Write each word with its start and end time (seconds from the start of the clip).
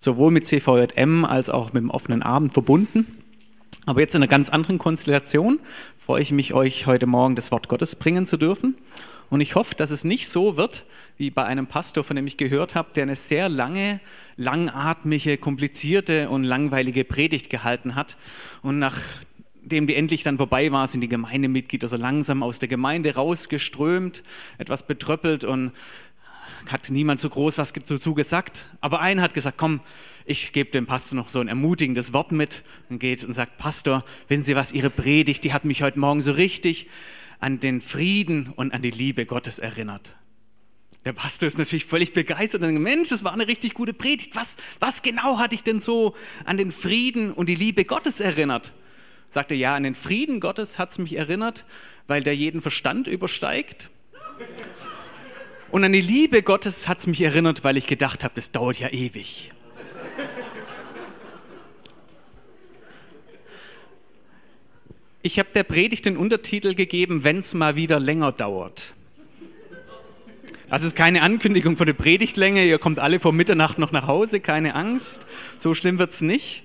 sowohl 0.00 0.32
mit 0.32 0.46
CVJM 0.46 1.24
als 1.24 1.50
auch 1.50 1.72
mit 1.72 1.82
dem 1.82 1.90
offenen 1.90 2.22
Abend 2.22 2.52
verbunden. 2.52 3.06
Aber 3.86 4.00
jetzt 4.00 4.14
in 4.14 4.22
einer 4.22 4.30
ganz 4.30 4.50
anderen 4.50 4.78
Konstellation 4.78 5.60
freue 5.96 6.22
ich 6.22 6.32
mich, 6.32 6.54
euch 6.54 6.86
heute 6.86 7.06
Morgen 7.06 7.34
das 7.34 7.52
Wort 7.52 7.68
Gottes 7.68 7.96
bringen 7.96 8.26
zu 8.26 8.36
dürfen. 8.36 8.76
Und 9.30 9.40
ich 9.40 9.54
hoffe, 9.54 9.74
dass 9.76 9.90
es 9.90 10.04
nicht 10.04 10.28
so 10.28 10.56
wird, 10.56 10.84
wie 11.16 11.30
bei 11.30 11.44
einem 11.44 11.66
Pastor, 11.66 12.02
von 12.02 12.16
dem 12.16 12.26
ich 12.26 12.36
gehört 12.36 12.74
habe, 12.74 12.90
der 12.94 13.04
eine 13.04 13.14
sehr 13.14 13.48
lange, 13.48 14.00
langatmige, 14.36 15.38
komplizierte 15.38 16.28
und 16.28 16.44
langweilige 16.44 17.04
Predigt 17.04 17.48
gehalten 17.48 17.94
hat. 17.94 18.16
Und 18.62 18.80
nachdem 18.80 19.86
die 19.86 19.94
endlich 19.94 20.24
dann 20.24 20.36
vorbei 20.36 20.72
war, 20.72 20.88
sind 20.88 21.00
die 21.00 21.08
Gemeindemitglieder 21.08 21.86
so 21.86 21.96
langsam 21.96 22.42
aus 22.42 22.58
der 22.58 22.68
Gemeinde 22.68 23.14
rausgeströmt, 23.14 24.24
etwas 24.58 24.84
betröppelt 24.84 25.44
und 25.44 25.72
hat 26.70 26.90
niemand 26.90 27.20
so 27.20 27.28
groß 27.28 27.58
was 27.58 27.72
dazu 27.72 28.14
gesagt. 28.14 28.66
Aber 28.80 29.00
einer 29.00 29.22
hat 29.22 29.34
gesagt, 29.34 29.58
komm, 29.58 29.80
ich 30.24 30.52
gebe 30.52 30.70
dem 30.70 30.86
Pastor 30.86 31.16
noch 31.16 31.28
so 31.28 31.40
ein 31.40 31.48
ermutigendes 31.48 32.12
Wort 32.12 32.32
mit 32.32 32.62
und 32.88 32.98
geht 32.98 33.24
und 33.24 33.32
sagt, 33.32 33.58
Pastor, 33.58 34.04
wissen 34.28 34.44
Sie 34.44 34.56
was, 34.56 34.72
Ihre 34.72 34.90
Predigt, 34.90 35.44
die 35.44 35.52
hat 35.52 35.64
mich 35.64 35.82
heute 35.82 35.98
Morgen 35.98 36.20
so 36.20 36.32
richtig 36.32 36.88
an 37.40 37.58
den 37.58 37.80
Frieden 37.80 38.52
und 38.54 38.72
an 38.72 38.82
die 38.82 38.90
Liebe 38.90 39.26
Gottes 39.26 39.58
erinnert. 39.58 40.14
Der 41.04 41.14
Pastor 41.14 41.46
ist 41.46 41.58
natürlich 41.58 41.86
völlig 41.86 42.12
begeistert 42.12 42.60
und 42.60 42.68
sagt, 42.68 42.78
Mensch, 42.78 43.08
das 43.08 43.24
war 43.24 43.32
eine 43.32 43.48
richtig 43.48 43.72
gute 43.72 43.94
Predigt. 43.94 44.36
Was, 44.36 44.58
was 44.80 45.02
genau 45.02 45.38
hatte 45.38 45.54
ich 45.54 45.64
denn 45.64 45.80
so 45.80 46.14
an 46.44 46.58
den 46.58 46.72
Frieden 46.72 47.32
und 47.32 47.48
die 47.48 47.54
Liebe 47.54 47.84
Gottes 47.84 48.20
erinnert? 48.20 48.72
Sagt 49.30 49.50
er, 49.50 49.56
ja, 49.56 49.74
an 49.74 49.84
den 49.84 49.94
Frieden 49.94 50.40
Gottes 50.40 50.78
hat 50.78 50.90
es 50.90 50.98
mich 50.98 51.16
erinnert, 51.16 51.64
weil 52.06 52.22
der 52.22 52.36
jeden 52.36 52.60
Verstand 52.60 53.06
übersteigt. 53.06 53.90
Und 55.70 55.84
an 55.84 55.92
die 55.92 56.00
Liebe 56.00 56.42
Gottes 56.42 56.88
hat 56.88 56.98
es 56.98 57.06
mich 57.06 57.22
erinnert, 57.22 57.62
weil 57.62 57.76
ich 57.76 57.86
gedacht 57.86 58.24
habe, 58.24 58.34
das 58.34 58.50
dauert 58.50 58.80
ja 58.80 58.88
ewig. 58.88 59.52
Ich 65.22 65.38
habe 65.38 65.50
der 65.54 65.64
Predigt 65.64 66.06
den 66.06 66.16
Untertitel 66.16 66.74
gegeben, 66.74 67.24
wenn 67.24 67.38
es 67.38 67.54
mal 67.54 67.76
wieder 67.76 68.00
länger 68.00 68.32
dauert. 68.32 68.94
Also 70.70 70.86
es 70.86 70.92
ist 70.92 70.96
keine 70.96 71.22
Ankündigung 71.22 71.76
von 71.76 71.86
der 71.86 71.94
Predigtlänge, 71.94 72.64
ihr 72.64 72.78
kommt 72.78 72.98
alle 72.98 73.20
vor 73.20 73.32
Mitternacht 73.32 73.78
noch 73.78 73.92
nach 73.92 74.06
Hause, 74.06 74.40
keine 74.40 74.74
Angst, 74.74 75.26
so 75.58 75.74
schlimm 75.74 75.98
wird 75.98 76.12
es 76.12 76.20
nicht. 76.20 76.64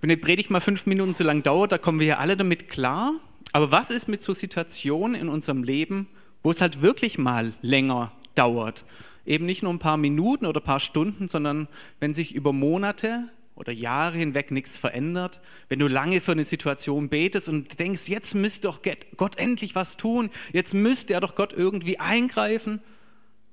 Wenn 0.00 0.10
die 0.10 0.16
Predigt 0.16 0.50
mal 0.50 0.60
fünf 0.60 0.86
Minuten 0.86 1.14
zu 1.14 1.24
lang 1.24 1.42
dauert, 1.42 1.72
da 1.72 1.78
kommen 1.78 2.00
wir 2.00 2.06
ja 2.06 2.18
alle 2.18 2.36
damit 2.36 2.68
klar. 2.68 3.14
Aber 3.52 3.70
was 3.70 3.90
ist 3.90 4.08
mit 4.08 4.22
so 4.22 4.32
Situationen 4.32 5.20
in 5.20 5.28
unserem 5.28 5.64
Leben, 5.64 6.08
wo 6.44 6.52
es 6.52 6.60
halt 6.60 6.80
wirklich 6.82 7.18
mal 7.18 7.54
länger 7.60 8.12
dauert? 8.36 8.84
Eben 9.26 9.46
nicht 9.46 9.64
nur 9.64 9.72
ein 9.72 9.80
paar 9.80 9.96
Minuten 9.96 10.46
oder 10.46 10.60
ein 10.60 10.64
paar 10.64 10.78
Stunden, 10.78 11.26
sondern 11.26 11.66
wenn 11.98 12.14
sich 12.14 12.34
über 12.36 12.52
Monate, 12.52 13.30
oder 13.56 13.72
Jahre 13.72 14.18
hinweg 14.18 14.50
nichts 14.50 14.78
verändert, 14.78 15.40
wenn 15.68 15.78
du 15.78 15.86
lange 15.86 16.20
für 16.20 16.32
eine 16.32 16.44
Situation 16.44 17.08
betest 17.08 17.48
und 17.48 17.78
denkst, 17.78 18.08
jetzt 18.08 18.34
müsste 18.34 18.68
doch 18.68 18.80
Gott 19.16 19.38
endlich 19.38 19.74
was 19.74 19.96
tun, 19.96 20.30
jetzt 20.52 20.74
müsste 20.74 21.14
er 21.14 21.20
doch 21.20 21.34
Gott 21.34 21.52
irgendwie 21.52 22.00
eingreifen, 22.00 22.80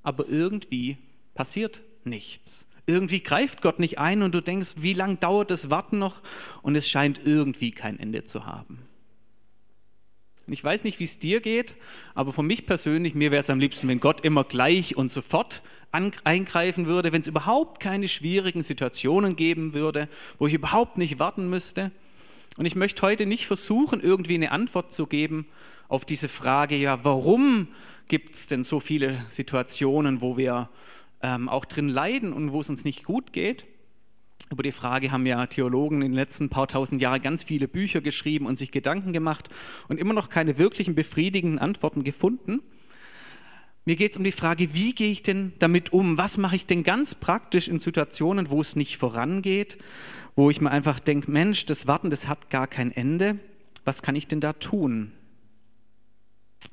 aber 0.03 0.27
irgendwie 0.27 0.97
passiert 1.35 1.81
nichts. 2.03 2.67
Irgendwie 2.87 3.21
greift 3.21 3.61
Gott 3.61 3.79
nicht 3.79 3.99
ein 3.99 4.23
und 4.23 4.33
du 4.33 4.41
denkst, 4.41 4.77
wie 4.77 4.93
lange 4.93 5.17
dauert 5.17 5.51
das 5.51 5.69
Warten 5.69 5.99
noch 5.99 6.21
und 6.63 6.75
es 6.75 6.89
scheint 6.89 7.21
irgendwie 7.23 7.71
kein 7.71 7.99
Ende 7.99 8.23
zu 8.23 8.47
haben. 8.47 8.79
Und 10.51 10.55
ich 10.55 10.65
weiß 10.65 10.83
nicht, 10.83 10.99
wie 10.99 11.05
es 11.05 11.17
dir 11.17 11.39
geht, 11.39 11.77
aber 12.13 12.33
für 12.33 12.43
mich 12.43 12.65
persönlich, 12.65 13.15
mir 13.15 13.31
wäre 13.31 13.39
es 13.39 13.49
am 13.49 13.61
liebsten, 13.61 13.87
wenn 13.87 14.01
Gott 14.01 14.19
immer 14.25 14.43
gleich 14.43 14.97
und 14.97 15.09
sofort 15.09 15.61
eingreifen 15.93 16.87
würde, 16.87 17.13
wenn 17.13 17.21
es 17.21 17.29
überhaupt 17.29 17.81
keine 17.81 18.09
schwierigen 18.09 18.61
Situationen 18.61 19.37
geben 19.37 19.73
würde, 19.73 20.09
wo 20.39 20.47
ich 20.47 20.53
überhaupt 20.53 20.97
nicht 20.97 21.19
warten 21.19 21.49
müsste. 21.49 21.91
Und 22.57 22.65
ich 22.65 22.75
möchte 22.75 23.01
heute 23.03 23.27
nicht 23.27 23.47
versuchen, 23.47 24.01
irgendwie 24.01 24.33
eine 24.33 24.51
Antwort 24.51 24.91
zu 24.91 25.07
geben 25.07 25.45
auf 25.87 26.03
diese 26.03 26.27
Frage, 26.27 26.75
ja, 26.75 27.01
warum 27.05 27.69
gibt 28.09 28.35
es 28.35 28.47
denn 28.47 28.65
so 28.65 28.81
viele 28.81 29.15
Situationen, 29.29 30.19
wo 30.19 30.35
wir 30.35 30.67
ähm, 31.23 31.47
auch 31.47 31.63
drin 31.63 31.87
leiden 31.87 32.33
und 32.33 32.51
wo 32.51 32.59
es 32.59 32.69
uns 32.69 32.83
nicht 32.83 33.05
gut 33.05 33.31
geht? 33.31 33.63
Über 34.51 34.63
die 34.63 34.73
Frage 34.73 35.11
haben 35.11 35.25
ja 35.25 35.45
Theologen 35.45 36.01
in 36.01 36.09
den 36.09 36.13
letzten 36.13 36.49
paar 36.49 36.67
tausend 36.67 37.01
Jahren 37.01 37.21
ganz 37.21 37.41
viele 37.41 37.69
Bücher 37.69 38.01
geschrieben 38.01 38.45
und 38.45 38.57
sich 38.57 38.71
Gedanken 38.71 39.13
gemacht 39.13 39.49
und 39.87 39.97
immer 39.97 40.13
noch 40.13 40.27
keine 40.27 40.57
wirklichen 40.57 40.93
befriedigenden 40.93 41.57
Antworten 41.57 42.03
gefunden. 42.03 42.59
Mir 43.85 43.95
geht 43.95 44.11
es 44.11 44.17
um 44.17 44.25
die 44.25 44.33
Frage, 44.33 44.73
wie 44.73 44.93
gehe 44.93 45.09
ich 45.09 45.23
denn 45.23 45.53
damit 45.59 45.93
um? 45.93 46.17
Was 46.17 46.37
mache 46.37 46.57
ich 46.57 46.65
denn 46.65 46.83
ganz 46.83 47.15
praktisch 47.15 47.69
in 47.69 47.79
Situationen, 47.79 48.49
wo 48.49 48.59
es 48.59 48.75
nicht 48.75 48.97
vorangeht, 48.97 49.77
wo 50.35 50.49
ich 50.49 50.59
mir 50.59 50.69
einfach 50.69 50.99
denke, 50.99 51.31
Mensch, 51.31 51.65
das 51.65 51.87
Warten, 51.87 52.09
das 52.09 52.27
hat 52.27 52.49
gar 52.49 52.67
kein 52.67 52.91
Ende. 52.91 53.39
Was 53.85 54.01
kann 54.01 54.17
ich 54.17 54.27
denn 54.27 54.41
da 54.41 54.51
tun? 54.51 55.13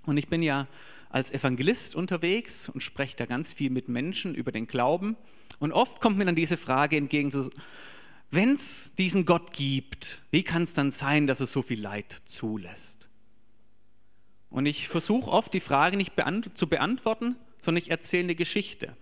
Und 0.05 0.17
ich 0.17 0.27
bin 0.27 0.43
ja 0.43 0.67
als 1.11 1.31
Evangelist 1.31 1.95
unterwegs 1.95 2.69
und 2.69 2.83
spreche 2.83 3.17
da 3.17 3.25
ganz 3.25 3.53
viel 3.53 3.71
mit 3.71 3.89
Menschen 3.89 4.35
über 4.35 4.51
den 4.51 4.67
Glauben. 4.67 5.17
Und 5.59 5.73
oft 5.73 6.01
kommt 6.01 6.19
mir 6.19 6.25
dann 6.25 6.37
diese 6.37 6.57
Frage 6.57 6.97
entgegen, 6.97 7.31
so, 7.31 7.49
wenn 8.31 8.53
es 8.53 8.95
diesen 8.97 9.25
Gott 9.25 9.53
gibt, 9.53 10.21
wie 10.31 10.43
kann 10.43 10.63
es 10.63 10.75
dann 10.75 10.91
sein, 10.91 11.27
dass 11.27 11.41
er 11.41 11.47
so 11.47 11.63
viel 11.63 11.81
Leid 11.81 12.17
zulässt? 12.27 13.09
Und 14.51 14.67
ich 14.67 14.89
versuche 14.89 15.31
oft 15.31 15.53
die 15.53 15.61
Frage 15.61 15.97
nicht 15.97 16.17
beant 16.17 16.57
zu 16.57 16.69
beantworten, 16.69 17.37
sondern 17.59 17.83
ich 17.83 17.91
erzähle 17.91 18.25
eine 18.25 18.35
Geschichte. 18.35 18.97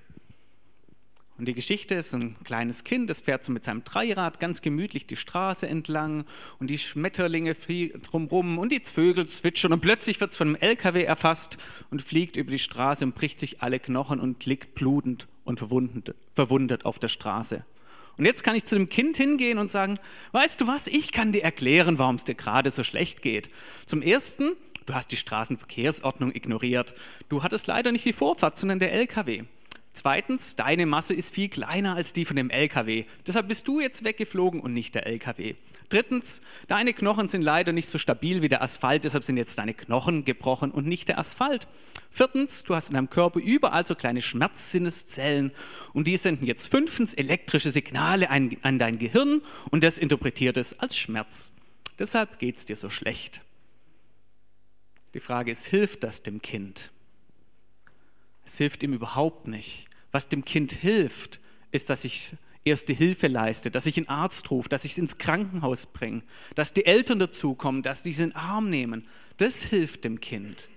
Und 1.39 1.47
die 1.47 1.55
Geschichte 1.55 1.95
ist 1.95 2.15
ein 2.15 2.37
kleines 2.45 2.85
Kind, 2.85 3.11
das 3.11 3.21
fährt 3.21 3.45
so 3.45 3.53
mit 3.53 3.65
seinem 3.65 3.85
Dreirad 3.85 4.41
ganz 4.41 4.63
gemütlich 4.63 5.07
die 5.07 5.17
Straße 5.17 5.69
entlang 5.69 6.25
und 6.59 6.71
die 6.71 6.79
Schmetterlinge 6.79 7.55
fliegen 7.55 8.01
drumrum 8.01 8.59
und 8.59 8.73
die 8.73 8.81
Vögel 8.81 9.27
zwitschern 9.27 9.75
und 9.75 9.81
plötzlich 9.81 10.19
wird 10.19 10.31
es 10.31 10.39
von 10.39 10.49
einem 10.49 10.57
LKW 10.57 11.05
erfasst 11.05 11.59
und 11.91 12.01
fliegt 12.01 12.39
über 12.39 12.51
die 12.51 12.59
Straße 12.59 13.05
und 13.05 13.15
bricht 13.15 13.39
sich 13.39 13.61
alle 13.61 13.79
Knochen 13.79 14.19
und 14.19 14.47
liegt 14.47 14.75
blutend 14.75 15.29
und 15.47 15.59
verwundet 15.59 16.85
auf 16.85 16.99
der 16.99 17.09
Straße. 17.09 17.65
Und 18.19 18.25
jetzt 18.25 18.45
kann 18.45 18.57
ich 18.57 18.65
zu 18.65 18.77
dem 18.77 18.89
Kind 18.89 19.17
hingehen 19.17 19.59
und 19.59 19.71
sagen, 19.71 19.99
weißt 20.33 20.61
du 20.61 20.67
was, 20.67 20.87
ich 20.87 21.13
kann 21.13 21.33
dir 21.33 21.43
erklären, 21.43 21.99
warum 21.99 22.17
es 22.17 22.25
dir 22.25 22.35
gerade 22.35 22.71
so 22.71 22.83
schlecht 22.83 23.21
geht. 23.23 23.51
Zum 23.85 24.01
Ersten, 24.03 24.53
du 24.87 24.95
hast 24.95 25.13
die 25.13 25.17
Straßenverkehrsordnung 25.17 26.35
ignoriert. 26.35 26.95
Du 27.29 27.43
hattest 27.43 27.67
leider 27.67 27.93
nicht 27.93 28.05
die 28.05 28.15
Vorfahrt, 28.15 28.57
sondern 28.57 28.79
der 28.79 28.93
LKW. 28.93 29.45
Zweitens, 29.93 30.57
deine 30.57 30.87
Masse 30.87 31.15
ist 31.15 31.35
viel 31.35 31.49
kleiner 31.49 31.97
als 31.97 32.13
die 32.13 32.25
von 32.25 32.37
dem 32.37 32.51
LKW. 32.51 33.05
Deshalb 33.27 33.49
bist 33.49 33.67
du 33.69 33.81
jetzt 33.81 34.05
weggeflogen 34.05 34.61
und 34.61 34.73
nicht 34.73 34.95
der 34.95 35.07
LKW. 35.07 35.55
Drittens, 35.89 36.43
deine 36.67 36.93
Knochen 36.93 37.29
sind 37.29 37.43
leider 37.43 37.73
nicht 37.73 37.89
so 37.89 37.99
stabil 37.99 38.43
wie 38.43 38.49
der 38.49 38.63
Asphalt, 38.63 39.05
deshalb 39.05 39.25
sind 39.25 39.37
jetzt 39.37 39.59
deine 39.59 39.75
Knochen 39.75 40.25
gebrochen 40.25 40.71
und 40.71 40.87
nicht 40.87 41.09
der 41.09 41.19
Asphalt. 41.19 41.69
Viertens, 42.11 42.65
du 42.65 42.75
hast 42.75 42.89
in 42.89 42.95
deinem 42.95 43.11
Körper 43.11 43.39
überall 43.39 43.87
so 43.87 43.95
kleine 43.95 44.23
Schmerzsinneszellen 44.23 45.53
und 45.93 46.07
die 46.07 46.17
senden 46.17 46.47
jetzt 46.47 46.69
fünftens 46.69 47.15
elektrische 47.15 47.71
Signale 47.71 48.31
an, 48.31 48.57
an 48.63 48.79
dein 48.79 48.99
Gehirn 48.99 49.43
und 49.71 49.85
das 49.85 49.99
interpretiert 49.99 50.57
es 50.57 50.79
als 50.81 50.97
Schmerz. 50.97 51.53
Deshalb 51.99 52.39
geht 52.39 52.57
es 52.57 52.67
dir 52.67 52.77
so 52.77 52.91
schlecht. 52.91 53.43
Die 55.15 55.21
Frage 55.21 55.51
ist, 55.51 55.67
hilft 55.67 56.05
das 56.05 56.23
dem 56.23 56.43
Kind? 56.43 56.91
Es 58.45 58.59
hilft 58.59 58.83
ihm 58.83 58.93
überhaupt 58.93 59.49
nicht. 59.49 59.87
Was 60.13 60.29
dem 60.29 60.45
Kind 60.45 60.73
hilft, 60.73 61.41
ist, 61.73 61.91
dass 61.91 62.05
ich 62.05 62.35
erste 62.67 62.93
Hilfe 62.93 63.29
leiste, 63.29 63.71
dass 63.71 63.87
ich 63.87 63.97
einen 63.97 64.09
Arzt 64.09 64.51
rufe, 64.51 64.69
dass 64.69 64.85
ich 64.85 64.93
es 64.93 64.99
ins 64.99 65.19
Krankenhaus 65.19 65.87
bringe, 65.87 66.23
dass 66.55 66.75
die 66.75 66.85
Eltern 66.85 67.19
dazukommen, 67.19 67.83
dass 67.83 68.03
sie 68.03 68.11
es 68.11 68.19
in 68.19 68.31
den 68.31 68.37
Arm 68.37 68.69
nehmen. 68.69 69.07
Das 69.37 69.63
hilft 69.63 70.05
dem 70.05 70.21
Kind. 70.21 70.69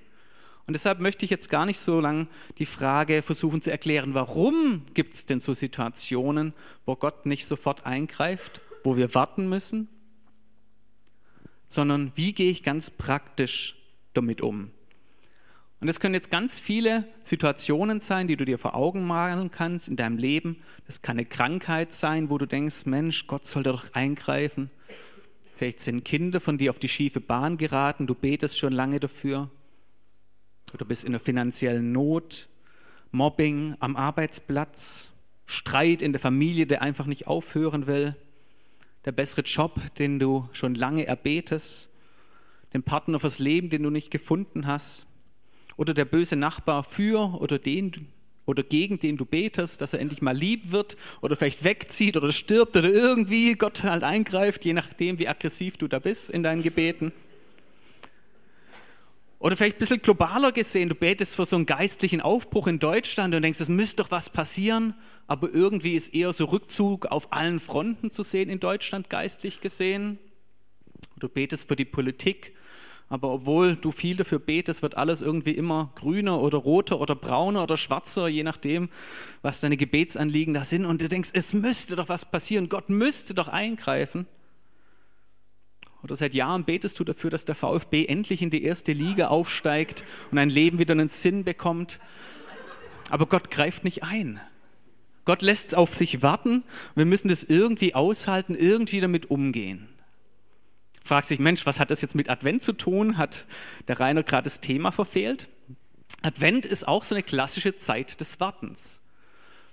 Und 0.67 0.73
deshalb 0.73 0.99
möchte 0.99 1.25
ich 1.25 1.31
jetzt 1.31 1.49
gar 1.49 1.65
nicht 1.65 1.79
so 1.79 1.99
lange 1.99 2.27
die 2.59 2.65
Frage 2.65 3.23
versuchen 3.23 3.61
zu 3.61 3.71
erklären, 3.71 4.13
warum 4.13 4.85
gibt 4.93 5.15
es 5.15 5.25
denn 5.25 5.39
so 5.39 5.55
Situationen, 5.55 6.53
wo 6.85 6.95
Gott 6.95 7.25
nicht 7.25 7.47
sofort 7.47 7.87
eingreift, 7.87 8.61
wo 8.83 8.95
wir 8.95 9.15
warten 9.15 9.49
müssen, 9.49 9.89
sondern 11.67 12.11
wie 12.15 12.33
gehe 12.33 12.51
ich 12.51 12.61
ganz 12.61 12.91
praktisch 12.91 13.77
damit 14.13 14.41
um. 14.41 14.71
Und 15.79 15.87
das 15.87 16.01
können 16.01 16.13
jetzt 16.13 16.29
ganz 16.29 16.59
viele 16.59 17.05
Situationen 17.23 18.01
sein, 18.01 18.27
die 18.27 18.35
du 18.35 18.43
dir 18.43 18.59
vor 18.59 18.75
Augen 18.75 19.07
malen 19.07 19.49
kannst 19.49 19.87
in 19.87 19.95
deinem 19.95 20.17
Leben. 20.17 20.57
Das 20.85 21.01
kann 21.01 21.17
eine 21.17 21.25
Krankheit 21.25 21.93
sein, 21.93 22.29
wo 22.29 22.37
du 22.37 22.45
denkst, 22.45 22.85
Mensch, 22.85 23.27
Gott 23.27 23.45
soll 23.45 23.63
doch 23.63 23.93
eingreifen. 23.93 24.69
Vielleicht 25.55 25.79
sind 25.79 26.03
Kinder 26.03 26.41
von 26.41 26.57
dir 26.57 26.69
auf 26.69 26.79
die 26.79 26.89
schiefe 26.89 27.21
Bahn 27.21 27.57
geraten, 27.57 28.07
du 28.07 28.15
betest 28.15 28.59
schon 28.59 28.73
lange 28.73 28.99
dafür. 28.99 29.49
Oder 30.73 30.85
bist 30.85 31.05
in 31.05 31.11
einer 31.11 31.19
finanziellen 31.19 31.91
Not, 31.91 32.49
Mobbing 33.11 33.75
am 33.79 33.95
Arbeitsplatz, 33.95 35.13
Streit 35.45 36.01
in 36.01 36.11
der 36.11 36.19
Familie, 36.19 36.67
der 36.67 36.81
einfach 36.81 37.05
nicht 37.05 37.27
aufhören 37.27 37.87
will, 37.87 38.15
der 39.05 39.13
bessere 39.13 39.41
Job, 39.41 39.79
den 39.95 40.19
du 40.19 40.47
schon 40.51 40.75
lange 40.75 41.07
erbetest, 41.07 41.89
den 42.73 42.83
Partner 42.83 43.19
fürs 43.19 43.39
Leben, 43.39 43.69
den 43.69 43.83
du 43.83 43.89
nicht 43.89 44.11
gefunden 44.11 44.67
hast 44.67 45.08
oder 45.79 45.93
der 45.93 46.03
böse 46.03 46.35
Nachbar 46.35 46.83
für 46.83 47.39
oder 47.39 47.57
den 47.57 48.09
oder 48.45 48.63
gegen 48.63 48.99
den 48.99 49.15
du 49.15 49.23
betest, 49.23 49.79
dass 49.79 49.93
er 49.93 50.01
endlich 50.01 50.21
mal 50.21 50.35
lieb 50.35 50.71
wird 50.71 50.97
oder 51.21 51.37
vielleicht 51.37 51.63
wegzieht 51.63 52.17
oder 52.17 52.33
stirbt 52.33 52.75
oder 52.75 52.89
irgendwie 52.89 53.53
Gott 53.53 53.83
halt 53.83 54.03
eingreift, 54.03 54.65
je 54.65 54.73
nachdem, 54.73 55.19
wie 55.19 55.29
aggressiv 55.29 55.77
du 55.77 55.87
da 55.87 55.99
bist 55.99 56.31
in 56.31 56.43
deinen 56.43 56.63
Gebeten. 56.63 57.13
Oder 59.39 59.55
vielleicht 59.55 59.77
ein 59.77 59.79
bisschen 59.79 60.01
globaler 60.01 60.51
gesehen, 60.51 60.89
du 60.89 60.95
betest 60.95 61.37
für 61.37 61.45
so 61.45 61.55
einen 61.55 61.65
geistlichen 61.65 62.19
Aufbruch 62.19 62.67
in 62.67 62.79
Deutschland 62.79 63.33
und 63.33 63.41
denkst, 63.41 63.61
es 63.61 63.69
müsste 63.69 64.03
doch 64.03 64.11
was 64.11 64.29
passieren, 64.29 64.95
aber 65.27 65.49
irgendwie 65.53 65.95
ist 65.95 66.13
eher 66.13 66.33
so 66.33 66.43
Rückzug 66.43 67.05
auf 67.05 67.31
allen 67.31 67.61
Fronten 67.61 68.11
zu 68.11 68.23
sehen 68.23 68.49
in 68.49 68.59
Deutschland 68.59 69.09
geistlich 69.09 69.61
gesehen. 69.61 70.19
Du 71.19 71.29
betest 71.29 71.69
für 71.69 71.77
die 71.77 71.85
Politik, 71.85 72.53
aber 73.09 73.29
obwohl 73.29 73.75
du 73.75 73.91
viel 73.91 74.15
dafür 74.15 74.37
betest, 74.37 74.83
wird 74.83 74.95
alles 74.95 75.23
irgendwie 75.23 75.53
immer 75.53 75.91
grüner 75.95 76.39
oder 76.39 76.59
roter 76.59 77.01
oder 77.01 77.15
brauner 77.15 77.63
oder 77.63 77.75
schwarzer, 77.75 78.27
je 78.27 78.43
nachdem, 78.43 78.89
was 79.41 79.61
deine 79.61 79.77
Gebetsanliegen 79.77 80.53
da 80.53 80.63
sind. 80.63 80.85
Und 80.85 81.01
du 81.01 81.09
denkst, 81.09 81.31
es 81.33 81.53
müsste 81.53 81.95
doch 81.95 82.07
was 82.07 82.25
passieren, 82.25 82.69
Gott 82.69 82.89
müsste 82.89 83.33
doch 83.33 83.47
eingreifen. 83.47 84.27
Oder 86.03 86.15
seit 86.15 86.35
Jahren 86.35 86.65
betest 86.65 86.99
du 86.99 87.03
dafür, 87.03 87.31
dass 87.31 87.45
der 87.45 87.55
VfB 87.55 88.05
endlich 88.05 88.43
in 88.43 88.51
die 88.51 88.63
erste 88.63 88.93
Liga 88.93 89.29
aufsteigt 89.29 90.05
und 90.29 90.37
ein 90.37 90.49
Leben 90.49 90.77
wieder 90.77 90.93
einen 90.93 91.09
Sinn 91.09 91.43
bekommt. 91.43 91.99
Aber 93.09 93.25
Gott 93.25 93.49
greift 93.49 93.83
nicht 93.83 94.03
ein. 94.03 94.39
Gott 95.25 95.41
lässt 95.41 95.69
es 95.69 95.73
auf 95.73 95.95
sich 95.95 96.21
warten. 96.21 96.63
Wir 96.95 97.05
müssen 97.05 97.27
das 97.27 97.43
irgendwie 97.43 97.95
aushalten, 97.95 98.55
irgendwie 98.55 98.99
damit 98.99 99.29
umgehen. 99.29 99.89
Fragt 101.09 101.25
sich, 101.25 101.39
Mensch, 101.39 101.65
was 101.65 101.79
hat 101.79 101.89
das 101.89 102.01
jetzt 102.01 102.13
mit 102.13 102.29
Advent 102.29 102.61
zu 102.61 102.71
tun? 102.71 103.17
Hat 103.17 103.47
der 103.87 103.99
Rainer 103.99 104.21
gerade 104.21 104.43
das 104.43 104.61
Thema 104.61 104.91
verfehlt? 104.91 105.49
Advent 106.21 106.67
ist 106.67 106.87
auch 106.87 107.03
so 107.03 107.15
eine 107.15 107.23
klassische 107.23 107.75
Zeit 107.77 108.21
des 108.21 108.39
Wartens. 108.39 109.01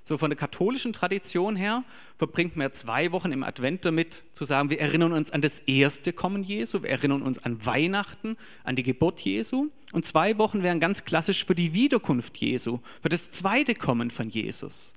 So 0.02 0.16
von 0.16 0.30
der 0.30 0.38
katholischen 0.38 0.94
Tradition 0.94 1.54
her 1.54 1.84
verbringt 2.16 2.56
man 2.56 2.68
ja 2.68 2.72
zwei 2.72 3.12
Wochen 3.12 3.32
im 3.32 3.42
Advent 3.42 3.84
damit 3.84 4.22
zu 4.32 4.46
sagen, 4.46 4.70
wir 4.70 4.80
erinnern 4.80 5.12
uns 5.12 5.30
an 5.30 5.42
das 5.42 5.58
erste 5.58 6.14
Kommen 6.14 6.42
Jesu, 6.42 6.82
wir 6.82 6.88
erinnern 6.88 7.20
uns 7.20 7.38
an 7.44 7.66
Weihnachten, 7.66 8.38
an 8.64 8.74
die 8.74 8.82
Geburt 8.82 9.20
Jesu. 9.20 9.66
Und 9.92 10.06
zwei 10.06 10.38
Wochen 10.38 10.62
wären 10.62 10.80
ganz 10.80 11.04
klassisch 11.04 11.44
für 11.44 11.54
die 11.54 11.74
Wiederkunft 11.74 12.38
Jesu, 12.38 12.80
für 13.02 13.10
das 13.10 13.30
zweite 13.30 13.74
Kommen 13.74 14.10
von 14.10 14.30
Jesus. 14.30 14.94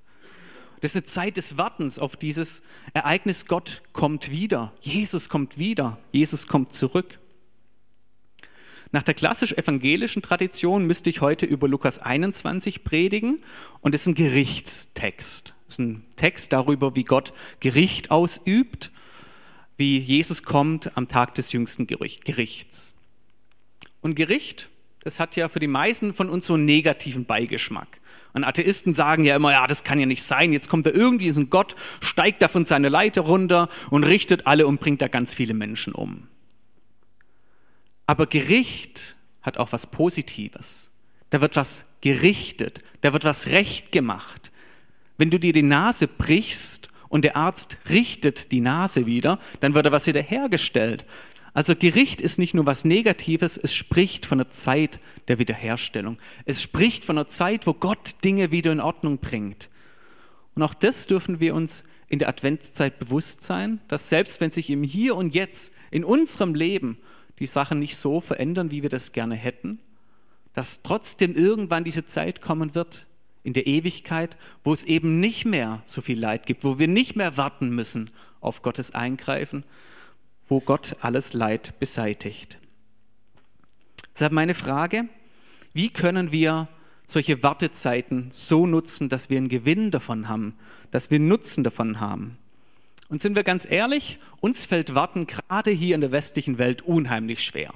Das 0.80 0.92
ist 0.92 0.96
eine 0.96 1.04
Zeit 1.04 1.36
des 1.36 1.58
Wartens 1.58 1.98
auf 1.98 2.16
dieses 2.16 2.62
Ereignis, 2.94 3.46
Gott 3.46 3.82
kommt 3.92 4.30
wieder, 4.30 4.72
Jesus 4.80 5.28
kommt 5.28 5.58
wieder, 5.58 5.98
Jesus 6.10 6.46
kommt 6.46 6.72
zurück. 6.72 7.18
Nach 8.92 9.02
der 9.02 9.14
klassisch-evangelischen 9.14 10.22
Tradition 10.22 10.86
müsste 10.86 11.10
ich 11.10 11.20
heute 11.20 11.46
über 11.46 11.68
Lukas 11.68 12.00
21 12.00 12.82
predigen 12.82 13.40
und 13.80 13.94
es 13.94 14.02
ist 14.02 14.06
ein 14.08 14.14
Gerichtstext. 14.14 15.54
Es 15.68 15.74
ist 15.74 15.78
ein 15.78 16.04
Text 16.16 16.52
darüber, 16.52 16.96
wie 16.96 17.04
Gott 17.04 17.32
Gericht 17.60 18.10
ausübt, 18.10 18.90
wie 19.76 19.98
Jesus 19.98 20.42
kommt 20.42 20.96
am 20.96 21.06
Tag 21.06 21.36
des 21.36 21.52
jüngsten 21.52 21.86
Gerichts. 21.86 22.96
Und 24.00 24.16
Gericht, 24.16 24.70
das 25.04 25.20
hat 25.20 25.36
ja 25.36 25.48
für 25.48 25.60
die 25.60 25.68
meisten 25.68 26.12
von 26.12 26.28
uns 26.28 26.46
so 26.46 26.54
einen 26.54 26.64
negativen 26.64 27.26
Beigeschmack. 27.26 27.99
Und 28.32 28.44
Atheisten 28.44 28.94
sagen 28.94 29.24
ja 29.24 29.36
immer, 29.36 29.52
ja, 29.52 29.66
das 29.66 29.84
kann 29.84 29.98
ja 29.98 30.06
nicht 30.06 30.22
sein. 30.22 30.52
Jetzt 30.52 30.68
kommt 30.68 30.86
da 30.86 30.90
irgendwie 30.90 31.30
so 31.30 31.40
ein 31.40 31.50
Gott, 31.50 31.74
steigt 32.00 32.42
da 32.42 32.48
von 32.48 32.64
seiner 32.64 32.90
Leiter 32.90 33.22
runter 33.22 33.68
und 33.90 34.04
richtet 34.04 34.46
alle 34.46 34.66
und 34.66 34.80
bringt 34.80 35.02
da 35.02 35.08
ganz 35.08 35.34
viele 35.34 35.54
Menschen 35.54 35.94
um. 35.94 36.28
Aber 38.06 38.26
Gericht 38.26 39.16
hat 39.42 39.58
auch 39.58 39.72
was 39.72 39.86
Positives. 39.86 40.90
Da 41.30 41.40
wird 41.40 41.56
was 41.56 41.86
gerichtet, 42.00 42.82
da 43.02 43.12
wird 43.12 43.24
was 43.24 43.48
recht 43.48 43.92
gemacht. 43.92 44.50
Wenn 45.16 45.30
du 45.30 45.38
dir 45.38 45.52
die 45.52 45.62
Nase 45.62 46.08
brichst 46.08 46.90
und 47.08 47.22
der 47.22 47.36
Arzt 47.36 47.78
richtet 47.88 48.52
die 48.52 48.60
Nase 48.60 49.06
wieder, 49.06 49.38
dann 49.60 49.74
wird 49.74 49.86
da 49.86 49.92
was 49.92 50.06
wiederhergestellt. 50.06 51.04
Also 51.52 51.74
Gericht 51.74 52.20
ist 52.20 52.38
nicht 52.38 52.54
nur 52.54 52.66
was 52.66 52.84
Negatives, 52.84 53.56
es 53.56 53.74
spricht 53.74 54.26
von 54.26 54.38
der 54.38 54.50
Zeit 54.50 55.00
der 55.28 55.38
Wiederherstellung. 55.38 56.18
Es 56.44 56.62
spricht 56.62 57.04
von 57.04 57.16
der 57.16 57.26
Zeit, 57.26 57.66
wo 57.66 57.74
Gott 57.74 58.24
Dinge 58.24 58.52
wieder 58.52 58.72
in 58.72 58.80
Ordnung 58.80 59.18
bringt. 59.18 59.68
Und 60.54 60.62
auch 60.62 60.74
das 60.74 61.06
dürfen 61.06 61.40
wir 61.40 61.54
uns 61.54 61.84
in 62.08 62.18
der 62.18 62.28
Adventszeit 62.28 62.98
bewusst 62.98 63.42
sein, 63.42 63.80
dass 63.88 64.08
selbst 64.08 64.40
wenn 64.40 64.50
sich 64.50 64.70
im 64.70 64.82
Hier 64.82 65.16
und 65.16 65.34
Jetzt 65.34 65.74
in 65.90 66.04
unserem 66.04 66.54
Leben 66.54 66.98
die 67.38 67.46
Sachen 67.46 67.78
nicht 67.78 67.96
so 67.96 68.20
verändern, 68.20 68.70
wie 68.70 68.82
wir 68.82 68.90
das 68.90 69.12
gerne 69.12 69.34
hätten, 69.34 69.80
dass 70.54 70.82
trotzdem 70.82 71.34
irgendwann 71.34 71.84
diese 71.84 72.04
Zeit 72.04 72.42
kommen 72.42 72.74
wird, 72.74 73.06
in 73.42 73.52
der 73.54 73.66
Ewigkeit, 73.66 74.36
wo 74.64 74.72
es 74.72 74.84
eben 74.84 75.20
nicht 75.20 75.46
mehr 75.46 75.82
so 75.86 76.00
viel 76.02 76.18
Leid 76.18 76.46
gibt, 76.46 76.64
wo 76.64 76.78
wir 76.78 76.88
nicht 76.88 77.16
mehr 77.16 77.36
warten 77.36 77.70
müssen 77.70 78.10
auf 78.40 78.62
Gottes 78.62 78.94
Eingreifen, 78.94 79.64
wo 80.50 80.60
Gott 80.60 80.96
alles 81.00 81.32
Leid 81.32 81.78
beseitigt. 81.78 82.58
Deshalb 84.12 84.32
meine 84.32 84.54
Frage, 84.54 85.08
wie 85.72 85.90
können 85.90 86.32
wir 86.32 86.68
solche 87.06 87.42
Wartezeiten 87.42 88.28
so 88.32 88.66
nutzen, 88.66 89.08
dass 89.08 89.30
wir 89.30 89.38
einen 89.38 89.48
Gewinn 89.48 89.90
davon 89.90 90.28
haben, 90.28 90.54
dass 90.90 91.10
wir 91.10 91.20
Nutzen 91.20 91.64
davon 91.64 92.00
haben? 92.00 92.36
Und 93.08 93.22
sind 93.22 93.36
wir 93.36 93.44
ganz 93.44 93.68
ehrlich, 93.70 94.18
uns 94.40 94.66
fällt 94.66 94.94
Warten 94.94 95.26
gerade 95.26 95.70
hier 95.70 95.94
in 95.94 96.00
der 96.00 96.12
westlichen 96.12 96.58
Welt 96.58 96.82
unheimlich 96.82 97.42
schwer. 97.42 97.72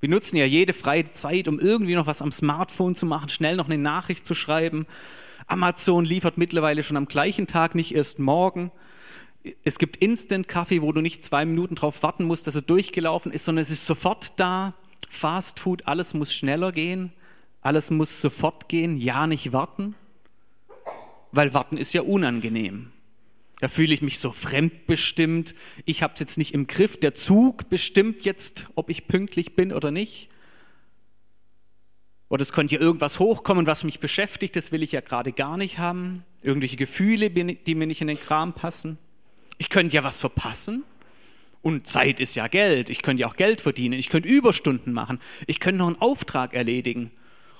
Wir 0.00 0.08
nutzen 0.08 0.36
ja 0.36 0.44
jede 0.44 0.72
freie 0.72 1.12
Zeit, 1.12 1.48
um 1.48 1.58
irgendwie 1.58 1.94
noch 1.94 2.06
was 2.06 2.22
am 2.22 2.30
Smartphone 2.30 2.94
zu 2.94 3.06
machen, 3.06 3.28
schnell 3.28 3.56
noch 3.56 3.66
eine 3.66 3.78
Nachricht 3.78 4.26
zu 4.26 4.34
schreiben. 4.34 4.86
Amazon 5.46 6.04
liefert 6.04 6.38
mittlerweile 6.38 6.82
schon 6.82 6.96
am 6.96 7.06
gleichen 7.06 7.46
Tag, 7.46 7.74
nicht 7.74 7.94
erst 7.94 8.18
morgen. 8.18 8.70
Es 9.62 9.78
gibt 9.78 9.96
Instant-Kaffee, 9.96 10.80
wo 10.80 10.92
du 10.92 11.00
nicht 11.00 11.24
zwei 11.24 11.44
Minuten 11.44 11.74
drauf 11.74 12.02
warten 12.02 12.24
musst, 12.24 12.46
dass 12.46 12.54
er 12.54 12.62
durchgelaufen 12.62 13.30
ist, 13.32 13.44
sondern 13.44 13.62
es 13.62 13.70
ist 13.70 13.86
sofort 13.86 14.38
da. 14.40 14.74
Fast 15.08 15.60
Food, 15.60 15.86
alles 15.86 16.14
muss 16.14 16.34
schneller 16.34 16.72
gehen, 16.72 17.12
alles 17.60 17.90
muss 17.90 18.20
sofort 18.20 18.68
gehen, 18.68 18.96
ja 18.96 19.26
nicht 19.26 19.52
warten, 19.52 19.94
weil 21.30 21.54
warten 21.54 21.76
ist 21.76 21.92
ja 21.92 22.02
unangenehm. 22.02 22.90
Da 23.60 23.68
fühle 23.68 23.94
ich 23.94 24.02
mich 24.02 24.18
so 24.18 24.32
fremdbestimmt. 24.32 25.54
Ich 25.84 26.02
habe 26.02 26.14
es 26.14 26.20
jetzt 26.20 26.38
nicht 26.38 26.52
im 26.52 26.66
Griff. 26.66 26.98
Der 26.98 27.14
Zug 27.14 27.68
bestimmt 27.70 28.24
jetzt, 28.24 28.68
ob 28.74 28.90
ich 28.90 29.06
pünktlich 29.06 29.54
bin 29.54 29.72
oder 29.72 29.90
nicht. 29.90 30.28
Oder 32.28 32.42
es 32.42 32.52
könnte 32.52 32.74
ja 32.74 32.80
irgendwas 32.80 33.20
hochkommen, 33.20 33.66
was 33.66 33.84
mich 33.84 34.00
beschäftigt. 34.00 34.56
Das 34.56 34.72
will 34.72 34.82
ich 34.82 34.92
ja 34.92 35.00
gerade 35.00 35.32
gar 35.32 35.56
nicht 35.56 35.78
haben. 35.78 36.24
Irgendwelche 36.42 36.76
Gefühle, 36.76 37.30
die 37.30 37.74
mir 37.74 37.86
nicht 37.86 38.00
in 38.00 38.08
den 38.08 38.18
Kram 38.18 38.52
passen. 38.52 38.98
Ich 39.58 39.68
könnte 39.68 39.94
ja 39.94 40.04
was 40.04 40.20
verpassen. 40.20 40.84
Und 41.62 41.86
Zeit 41.86 42.20
ist 42.20 42.34
ja 42.34 42.46
Geld. 42.46 42.90
Ich 42.90 43.00
könnte 43.00 43.22
ja 43.22 43.26
auch 43.26 43.36
Geld 43.36 43.62
verdienen. 43.62 43.98
Ich 43.98 44.10
könnte 44.10 44.28
Überstunden 44.28 44.92
machen. 44.92 45.18
Ich 45.46 45.60
könnte 45.60 45.78
noch 45.78 45.86
einen 45.86 46.00
Auftrag 46.00 46.52
erledigen. 46.52 47.10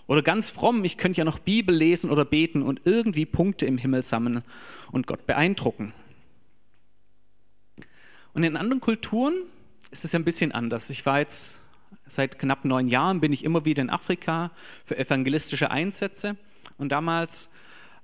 Oder 0.06 0.20
ganz 0.20 0.50
fromm, 0.50 0.84
ich 0.84 0.98
könnte 0.98 1.18
ja 1.18 1.24
noch 1.24 1.38
Bibel 1.38 1.74
lesen 1.74 2.10
oder 2.10 2.26
beten 2.26 2.62
und 2.62 2.82
irgendwie 2.84 3.24
Punkte 3.24 3.64
im 3.64 3.78
Himmel 3.78 4.02
sammeln 4.02 4.42
und 4.92 5.06
Gott 5.06 5.26
beeindrucken. 5.26 5.94
Und 8.34 8.42
in 8.42 8.58
anderen 8.58 8.82
Kulturen 8.82 9.34
ist 9.90 10.04
es 10.04 10.14
ein 10.14 10.24
bisschen 10.24 10.52
anders. 10.52 10.90
Ich 10.90 11.06
war 11.06 11.20
jetzt 11.20 11.62
seit 12.06 12.38
knapp 12.38 12.66
neun 12.66 12.88
Jahren, 12.88 13.20
bin 13.20 13.32
ich 13.32 13.44
immer 13.44 13.64
wieder 13.64 13.80
in 13.80 13.88
Afrika 13.88 14.50
für 14.84 14.98
evangelistische 14.98 15.70
Einsätze. 15.70 16.36
Und 16.76 16.90
damals 16.90 17.50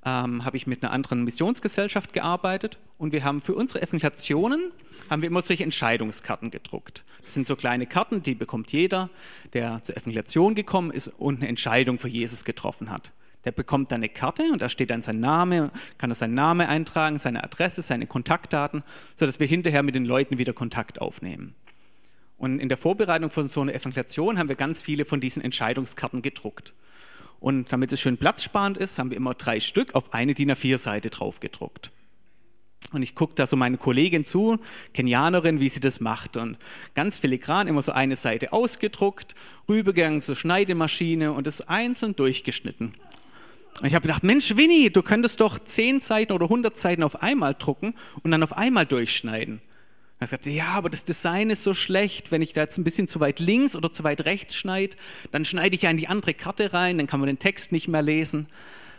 ähm, 0.06 0.46
habe 0.46 0.56
ich 0.56 0.66
mit 0.66 0.82
einer 0.82 0.92
anderen 0.92 1.24
Missionsgesellschaft 1.24 2.14
gearbeitet 2.14 2.78
und 3.00 3.12
wir 3.12 3.24
haben 3.24 3.40
für 3.40 3.54
unsere 3.54 3.82
Evangelisationen 3.82 4.72
haben 5.08 5.22
wir 5.22 5.28
immer 5.28 5.40
solche 5.40 5.64
Entscheidungskarten 5.64 6.50
gedruckt. 6.50 7.02
Das 7.22 7.32
sind 7.32 7.46
so 7.46 7.56
kleine 7.56 7.86
Karten, 7.86 8.22
die 8.22 8.34
bekommt 8.34 8.72
jeder, 8.72 9.08
der 9.54 9.82
zur 9.82 9.96
Evangelisation 9.96 10.54
gekommen 10.54 10.90
ist 10.90 11.08
und 11.08 11.38
eine 11.38 11.48
Entscheidung 11.48 11.98
für 11.98 12.08
Jesus 12.08 12.44
getroffen 12.44 12.90
hat. 12.90 13.12
Der 13.46 13.52
bekommt 13.52 13.90
dann 13.90 14.00
eine 14.00 14.10
Karte 14.10 14.42
und 14.52 14.60
da 14.60 14.68
steht 14.68 14.90
dann 14.90 15.00
sein 15.00 15.18
Name, 15.18 15.70
kann 15.96 16.10
er 16.10 16.14
seinen 16.14 16.34
Namen 16.34 16.66
eintragen, 16.66 17.16
seine 17.16 17.42
Adresse, 17.42 17.80
seine 17.80 18.06
Kontaktdaten, 18.06 18.82
sodass 19.16 19.40
wir 19.40 19.46
hinterher 19.46 19.82
mit 19.82 19.94
den 19.94 20.04
Leuten 20.04 20.36
wieder 20.36 20.52
Kontakt 20.52 21.00
aufnehmen. 21.00 21.54
Und 22.36 22.60
in 22.60 22.68
der 22.68 22.76
Vorbereitung 22.76 23.30
von 23.30 23.48
so 23.48 23.62
einer 23.62 23.74
Evangelisation 23.74 24.38
haben 24.38 24.50
wir 24.50 24.56
ganz 24.56 24.82
viele 24.82 25.06
von 25.06 25.20
diesen 25.20 25.42
Entscheidungskarten 25.42 26.20
gedruckt. 26.20 26.74
Und 27.40 27.72
damit 27.72 27.92
es 27.92 28.00
schön 28.02 28.18
platzsparend 28.18 28.76
ist, 28.76 28.98
haben 28.98 29.08
wir 29.08 29.16
immer 29.16 29.32
drei 29.32 29.58
Stück 29.58 29.94
auf 29.94 30.12
eine 30.12 30.34
DIN 30.34 30.52
A4-Seite 30.52 31.08
drauf 31.08 31.40
gedruckt. 31.40 31.92
Und 32.92 33.02
ich 33.02 33.14
gucke 33.14 33.34
da 33.36 33.46
so 33.46 33.56
meine 33.56 33.76
Kollegin 33.76 34.24
zu, 34.24 34.58
Kenianerin, 34.94 35.60
wie 35.60 35.68
sie 35.68 35.80
das 35.80 36.00
macht. 36.00 36.36
Und 36.36 36.56
ganz 36.94 37.18
filigran 37.18 37.68
immer 37.68 37.82
so 37.82 37.92
eine 37.92 38.16
Seite 38.16 38.52
ausgedruckt, 38.52 39.34
rübergegangen 39.68 40.20
zur 40.20 40.36
Schneidemaschine 40.36 41.32
und 41.32 41.46
das 41.46 41.68
einzeln 41.68 42.16
durchgeschnitten. 42.16 42.94
Und 43.80 43.86
ich 43.86 43.94
habe 43.94 44.02
gedacht, 44.02 44.24
Mensch, 44.24 44.56
Winnie, 44.56 44.90
du 44.90 45.02
könntest 45.02 45.40
doch 45.40 45.58
zehn 45.58 46.00
Seiten 46.00 46.32
oder 46.32 46.48
hundert 46.48 46.76
Seiten 46.76 47.02
auf 47.02 47.22
einmal 47.22 47.54
drucken 47.54 47.94
und 48.22 48.30
dann 48.30 48.42
auf 48.42 48.56
einmal 48.56 48.86
durchschneiden. 48.86 49.60
Dann 50.18 50.26
sagt 50.26 50.44
sie, 50.44 50.54
ja, 50.54 50.66
aber 50.74 50.90
das 50.90 51.04
Design 51.04 51.48
ist 51.48 51.62
so 51.62 51.72
schlecht, 51.72 52.30
wenn 52.30 52.42
ich 52.42 52.52
da 52.52 52.60
jetzt 52.60 52.76
ein 52.76 52.84
bisschen 52.84 53.08
zu 53.08 53.20
weit 53.20 53.40
links 53.40 53.74
oder 53.74 53.90
zu 53.90 54.04
weit 54.04 54.26
rechts 54.26 54.54
schneide, 54.54 54.96
dann 55.30 55.46
schneide 55.46 55.74
ich 55.74 55.82
ja 55.82 55.90
in 55.90 55.96
die 55.96 56.08
andere 56.08 56.34
Karte 56.34 56.74
rein, 56.74 56.98
dann 56.98 57.06
kann 57.06 57.20
man 57.20 57.28
den 57.28 57.38
Text 57.38 57.72
nicht 57.72 57.88
mehr 57.88 58.02
lesen. 58.02 58.46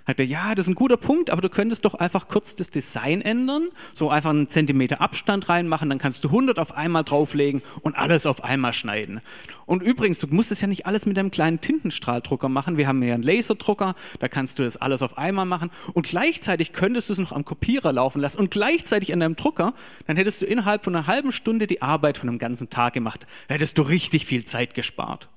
Hat 0.06 0.20
er, 0.20 0.26
ja, 0.26 0.56
das 0.56 0.66
ist 0.66 0.72
ein 0.72 0.76
guter 0.76 0.98
Punkt, 0.98 1.30
aber 1.30 1.42
du 1.42 1.50
könntest 1.50 1.86
doch 1.86 1.94
einfach 1.94 2.28
kurz 2.28 2.56
das 2.56 2.70
Design 2.72 3.22
ändern, 3.22 3.70
so 3.94 4.10
einfach 4.10 4.32
einen 4.32 4.50
Zentimeter 4.50 5.00
Abstand 5.00 5.48
reinmachen, 5.48 5.90
dann 5.90 6.00
kannst 6.00 6.24
du 6.24 6.30
100 6.30 6.58
auf 6.58 6.76
einmal 6.76 7.04
drauflegen 7.04 7.62
und 7.82 7.96
alles 7.96 8.26
auf 8.26 8.44
einmal 8.44 8.74
schneiden. 8.74 9.22
Und 9.66 9.84
übrigens, 9.84 10.20
du 10.20 10.28
musst 10.28 10.52
es 10.52 10.60
ja 10.60 10.68
nicht 10.68 10.86
alles 10.86 11.06
mit 11.06 11.18
einem 11.18 11.32
kleinen 11.32 11.62
Tintenstrahldrucker 11.62 12.50
machen. 12.50 12.78
Wir 12.78 12.88
haben 12.88 13.02
ja 13.04 13.14
einen 13.14 13.24
Laserdrucker, 13.24 13.96
da 14.20 14.28
kannst 14.28 14.60
du 14.60 14.64
das 14.64 14.78
alles 14.78 15.02
auf 15.02 15.18
einmal 15.18 15.46
machen 15.46 15.70
und 15.94 16.08
gleichzeitig 16.08 16.74
könntest 16.74 17.10
du 17.10 17.14
es 17.14 17.20
noch 17.20 17.32
am 17.32 17.46
Kopierer 17.46 17.94
laufen 17.94 18.22
lassen 18.22 18.40
und 18.40 18.52
gleichzeitig 18.52 19.14
an 19.14 19.20
deinem 19.20 19.36
Drucker, 19.36 19.74
dann 20.08 20.18
hättest 20.18 20.42
du 20.42 20.46
innerhalb 20.46 20.84
von 20.84 20.96
einer 20.96 21.08
halben 21.08 21.32
Stunde 21.32 21.68
die 21.68 21.82
Arbeit 21.82 22.18
von 22.18 22.28
einem 22.28 22.40
ganzen 22.40 22.70
Tag 22.70 22.94
gemacht. 22.94 23.28
Da 23.48 23.54
hättest 23.54 23.78
du 23.78 23.84
richtig 23.84 24.26
viel 24.26 24.44
Zeit 24.44 24.74
gespart. 24.74 25.30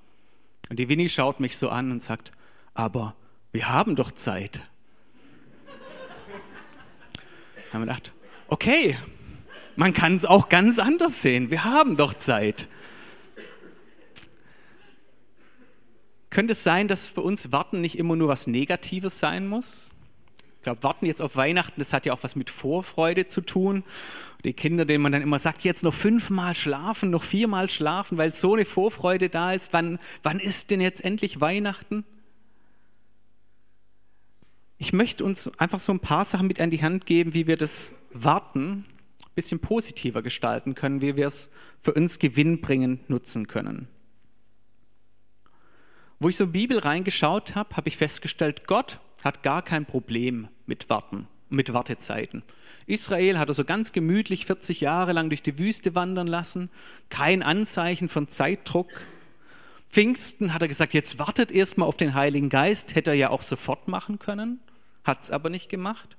Und 0.70 0.78
die 0.78 0.88
Winnie 0.88 1.08
schaut 1.08 1.40
mich 1.40 1.58
so 1.58 1.68
an 1.68 1.90
und 1.90 2.02
sagt, 2.02 2.32
aber 2.72 3.14
wir 3.54 3.68
haben 3.68 3.94
doch 3.94 4.10
Zeit. 4.10 4.62
haben 7.72 7.82
wir 7.82 7.86
gedacht, 7.86 8.12
okay, 8.48 8.96
man 9.76 9.94
kann 9.94 10.14
es 10.14 10.24
auch 10.24 10.48
ganz 10.48 10.80
anders 10.80 11.22
sehen. 11.22 11.50
Wir 11.52 11.62
haben 11.62 11.96
doch 11.96 12.14
Zeit. 12.14 12.66
Könnte 16.30 16.52
es 16.52 16.64
sein, 16.64 16.88
dass 16.88 17.08
für 17.08 17.20
uns 17.20 17.52
Warten 17.52 17.80
nicht 17.80 17.96
immer 17.96 18.16
nur 18.16 18.26
was 18.26 18.48
Negatives 18.48 19.20
sein 19.20 19.46
muss? 19.46 19.94
Ich 20.56 20.62
glaube, 20.64 20.82
Warten 20.82 21.06
jetzt 21.06 21.22
auf 21.22 21.36
Weihnachten, 21.36 21.78
das 21.80 21.92
hat 21.92 22.06
ja 22.06 22.12
auch 22.12 22.24
was 22.24 22.34
mit 22.34 22.50
Vorfreude 22.50 23.28
zu 23.28 23.40
tun. 23.40 23.84
Die 24.42 24.52
Kinder, 24.52 24.84
denen 24.84 25.02
man 25.02 25.12
dann 25.12 25.22
immer 25.22 25.38
sagt, 25.38 25.62
jetzt 25.62 25.84
noch 25.84 25.94
fünfmal 25.94 26.56
schlafen, 26.56 27.10
noch 27.10 27.22
viermal 27.22 27.70
schlafen, 27.70 28.18
weil 28.18 28.34
so 28.34 28.54
eine 28.54 28.64
Vorfreude 28.64 29.28
da 29.28 29.52
ist. 29.52 29.72
Wann, 29.72 30.00
wann 30.24 30.40
ist 30.40 30.72
denn 30.72 30.80
jetzt 30.80 31.04
endlich 31.04 31.40
Weihnachten? 31.40 32.04
Ich 34.78 34.92
möchte 34.92 35.24
uns 35.24 35.58
einfach 35.58 35.80
so 35.80 35.92
ein 35.92 36.00
paar 36.00 36.24
Sachen 36.24 36.46
mit 36.46 36.60
an 36.60 36.70
die 36.70 36.82
Hand 36.82 37.06
geben, 37.06 37.34
wie 37.34 37.46
wir 37.46 37.56
das 37.56 37.94
Warten 38.12 38.84
ein 39.34 39.34
bisschen 39.34 39.60
positiver 39.60 40.22
gestalten 40.22 40.74
können, 40.74 41.00
wie 41.00 41.16
wir 41.16 41.26
es 41.26 41.50
für 41.82 41.94
uns 41.94 42.18
gewinnbringend 42.18 43.08
nutzen 43.10 43.46
können. 43.46 43.88
Wo 46.18 46.28
ich 46.28 46.36
so 46.36 46.44
in 46.44 46.52
die 46.52 46.58
Bibel 46.60 46.78
reingeschaut 46.78 47.54
habe, 47.54 47.76
habe 47.76 47.88
ich 47.88 47.96
festgestellt, 47.96 48.66
Gott 48.66 49.00
hat 49.22 49.42
gar 49.42 49.62
kein 49.62 49.86
Problem 49.86 50.48
mit 50.66 50.88
Warten, 50.88 51.26
mit 51.48 51.72
Wartezeiten. 51.72 52.42
Israel 52.86 53.38
hat 53.38 53.48
er 53.48 53.54
so 53.54 53.64
ganz 53.64 53.92
gemütlich 53.92 54.46
40 54.46 54.80
Jahre 54.80 55.12
lang 55.12 55.28
durch 55.28 55.42
die 55.42 55.58
Wüste 55.58 55.94
wandern 55.94 56.26
lassen, 56.26 56.70
kein 57.08 57.42
Anzeichen 57.42 58.08
von 58.08 58.28
Zeitdruck. 58.28 58.90
Pfingsten 59.94 60.52
hat 60.52 60.62
er 60.62 60.68
gesagt, 60.68 60.92
jetzt 60.92 61.18
wartet 61.18 61.52
erstmal 61.52 61.88
auf 61.88 61.96
den 61.96 62.14
Heiligen 62.14 62.48
Geist, 62.48 62.94
hätte 62.94 63.12
er 63.12 63.16
ja 63.16 63.30
auch 63.30 63.42
sofort 63.42 63.88
machen 63.88 64.18
können 64.18 64.60
hat 65.04 65.22
es 65.22 65.30
aber 65.30 65.50
nicht 65.50 65.68
gemacht. 65.68 66.16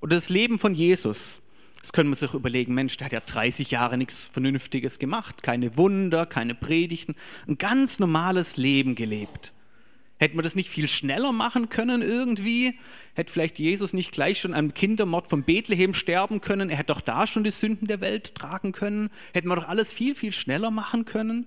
Oder 0.00 0.16
das 0.16 0.30
Leben 0.30 0.58
von 0.58 0.74
Jesus. 0.74 1.42
Das 1.80 1.92
können 1.92 2.10
wir 2.10 2.16
sich 2.16 2.34
überlegen, 2.34 2.74
Mensch, 2.74 2.96
der 2.96 3.06
hat 3.06 3.12
ja 3.12 3.20
30 3.20 3.70
Jahre 3.70 3.96
nichts 3.96 4.26
Vernünftiges 4.26 4.98
gemacht, 4.98 5.42
keine 5.42 5.76
Wunder, 5.76 6.26
keine 6.26 6.54
Predigten, 6.54 7.14
ein 7.46 7.56
ganz 7.56 7.98
normales 7.98 8.56
Leben 8.56 8.94
gelebt. 8.94 9.54
Hätten 10.18 10.36
wir 10.36 10.42
das 10.42 10.56
nicht 10.56 10.68
viel 10.68 10.88
schneller 10.88 11.32
machen 11.32 11.70
können 11.70 12.02
irgendwie? 12.02 12.78
Hätte 13.14 13.32
vielleicht 13.32 13.58
Jesus 13.58 13.94
nicht 13.94 14.12
gleich 14.12 14.38
schon 14.38 14.52
am 14.52 14.74
Kindermord 14.74 15.28
von 15.28 15.44
Bethlehem 15.44 15.94
sterben 15.94 16.42
können? 16.42 16.68
Er 16.68 16.76
hätte 16.76 16.92
doch 16.92 17.00
da 17.00 17.26
schon 17.26 17.44
die 17.44 17.50
Sünden 17.50 17.88
der 17.88 18.02
Welt 18.02 18.34
tragen 18.34 18.72
können? 18.72 19.08
Hätten 19.32 19.48
wir 19.48 19.56
doch 19.56 19.68
alles 19.68 19.94
viel, 19.94 20.14
viel 20.14 20.32
schneller 20.32 20.70
machen 20.70 21.06
können? 21.06 21.46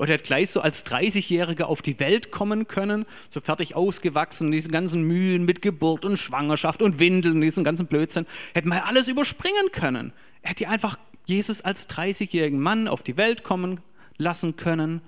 Oder 0.00 0.12
er 0.12 0.14
hat 0.14 0.24
gleich 0.24 0.48
so 0.48 0.62
als 0.62 0.86
30-Jähriger 0.86 1.64
auf 1.64 1.82
die 1.82 2.00
Welt 2.00 2.30
kommen 2.30 2.66
können, 2.66 3.04
so 3.28 3.38
fertig 3.42 3.76
ausgewachsen, 3.76 4.50
diesen 4.50 4.72
ganzen 4.72 5.02
Mühen 5.02 5.44
mit 5.44 5.60
Geburt 5.60 6.06
und 6.06 6.16
Schwangerschaft 6.16 6.80
und 6.80 6.98
Windeln, 6.98 7.42
diesen 7.42 7.64
ganzen 7.64 7.86
Blödsinn. 7.86 8.24
Hätten 8.54 8.70
wir 8.70 8.86
alles 8.86 9.08
überspringen 9.08 9.72
können. 9.72 10.14
Er 10.40 10.50
hätte 10.52 10.70
einfach 10.70 10.98
Jesus 11.26 11.60
als 11.60 11.86
30-jährigen 11.90 12.58
Mann 12.58 12.88
auf 12.88 13.02
die 13.02 13.18
Welt 13.18 13.44
kommen 13.44 13.80
lassen 14.16 14.56
können, 14.56 15.02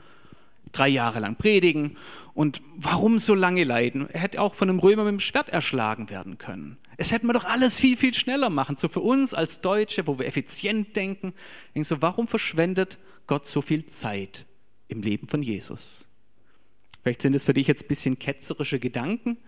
drei 0.72 0.88
Jahre 0.88 1.20
lang 1.20 1.36
predigen. 1.36 1.96
Und 2.34 2.60
warum 2.76 3.18
so 3.18 3.34
lange 3.34 3.64
leiden? 3.64 4.10
Er 4.10 4.20
hätte 4.20 4.42
auch 4.42 4.54
von 4.54 4.68
einem 4.68 4.78
Römer 4.78 5.04
mit 5.04 5.12
dem 5.12 5.20
Schwert 5.20 5.48
erschlagen 5.48 6.10
werden 6.10 6.36
können. 6.36 6.76
Es 6.98 7.12
hätten 7.12 7.26
wir 7.28 7.32
doch 7.32 7.44
alles 7.44 7.80
viel, 7.80 7.96
viel 7.96 8.12
schneller 8.12 8.50
machen. 8.50 8.76
So 8.76 8.88
für 8.88 9.00
uns 9.00 9.32
als 9.32 9.62
Deutsche, 9.62 10.06
wo 10.06 10.18
wir 10.18 10.26
effizient 10.26 10.94
denken, 10.96 11.32
denken 11.74 11.84
so, 11.84 12.02
warum 12.02 12.28
verschwendet 12.28 12.98
Gott 13.26 13.46
so 13.46 13.62
viel 13.62 13.86
Zeit? 13.86 14.44
Im 14.92 15.02
Leben 15.02 15.28
von 15.28 15.42
Jesus. 15.42 16.08
Vielleicht 17.02 17.22
sind 17.22 17.34
es 17.34 17.44
für 17.44 17.54
dich 17.54 17.66
jetzt 17.66 17.84
ein 17.84 17.88
bisschen 17.88 18.18
ketzerische 18.18 18.78
Gedanken. 18.78 19.38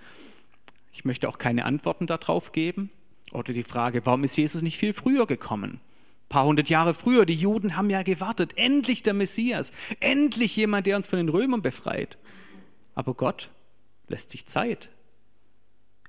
Ich 0.92 1.04
möchte 1.04 1.28
auch 1.28 1.38
keine 1.38 1.64
Antworten 1.64 2.06
darauf 2.06 2.52
geben. 2.52 2.90
Oder 3.32 3.52
die 3.52 3.62
Frage, 3.62 4.04
warum 4.06 4.24
ist 4.24 4.36
Jesus 4.36 4.62
nicht 4.62 4.78
viel 4.78 4.92
früher 4.92 5.26
gekommen? 5.26 5.72
Ein 5.74 6.28
paar 6.28 6.44
hundert 6.46 6.68
Jahre 6.68 6.94
früher, 6.94 7.26
die 7.26 7.34
Juden 7.34 7.76
haben 7.76 7.90
ja 7.90 8.02
gewartet, 8.02 8.56
endlich 8.56 9.02
der 9.02 9.14
Messias, 9.14 9.72
endlich 10.00 10.56
jemand, 10.56 10.86
der 10.86 10.96
uns 10.96 11.06
von 11.06 11.18
den 11.18 11.28
Römern 11.28 11.62
befreit. 11.62 12.18
Aber 12.94 13.14
Gott 13.14 13.50
lässt 14.08 14.30
sich 14.30 14.46
Zeit. 14.46 14.90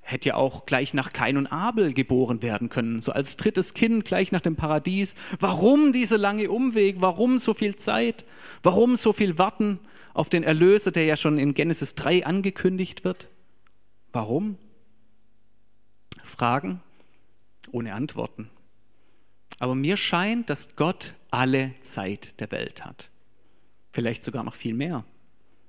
Hätte 0.08 0.28
ja 0.28 0.34
auch 0.36 0.66
gleich 0.66 0.94
nach 0.94 1.12
Kain 1.12 1.36
und 1.36 1.48
Abel 1.48 1.92
geboren 1.92 2.40
werden 2.40 2.68
können, 2.68 3.00
so 3.00 3.10
als 3.10 3.36
drittes 3.36 3.74
Kind 3.74 4.04
gleich 4.04 4.30
nach 4.30 4.40
dem 4.40 4.54
Paradies. 4.54 5.16
Warum 5.40 5.92
dieser 5.92 6.16
lange 6.16 6.48
Umweg? 6.48 7.00
Warum 7.00 7.38
so 7.38 7.54
viel 7.54 7.74
Zeit? 7.74 8.24
Warum 8.62 8.94
so 8.94 9.12
viel 9.12 9.36
Warten 9.36 9.80
auf 10.14 10.28
den 10.28 10.44
Erlöser, 10.44 10.92
der 10.92 11.06
ja 11.06 11.16
schon 11.16 11.38
in 11.38 11.54
Genesis 11.54 11.96
3 11.96 12.24
angekündigt 12.24 13.02
wird? 13.02 13.28
Warum? 14.12 14.58
Fragen 16.22 16.80
ohne 17.72 17.94
Antworten. 17.94 18.48
Aber 19.58 19.74
mir 19.74 19.96
scheint, 19.96 20.50
dass 20.50 20.76
Gott 20.76 21.14
alle 21.32 21.74
Zeit 21.80 22.38
der 22.40 22.52
Welt 22.52 22.84
hat. 22.84 23.10
Vielleicht 23.92 24.22
sogar 24.22 24.44
noch 24.44 24.54
viel 24.54 24.74
mehr. 24.74 25.04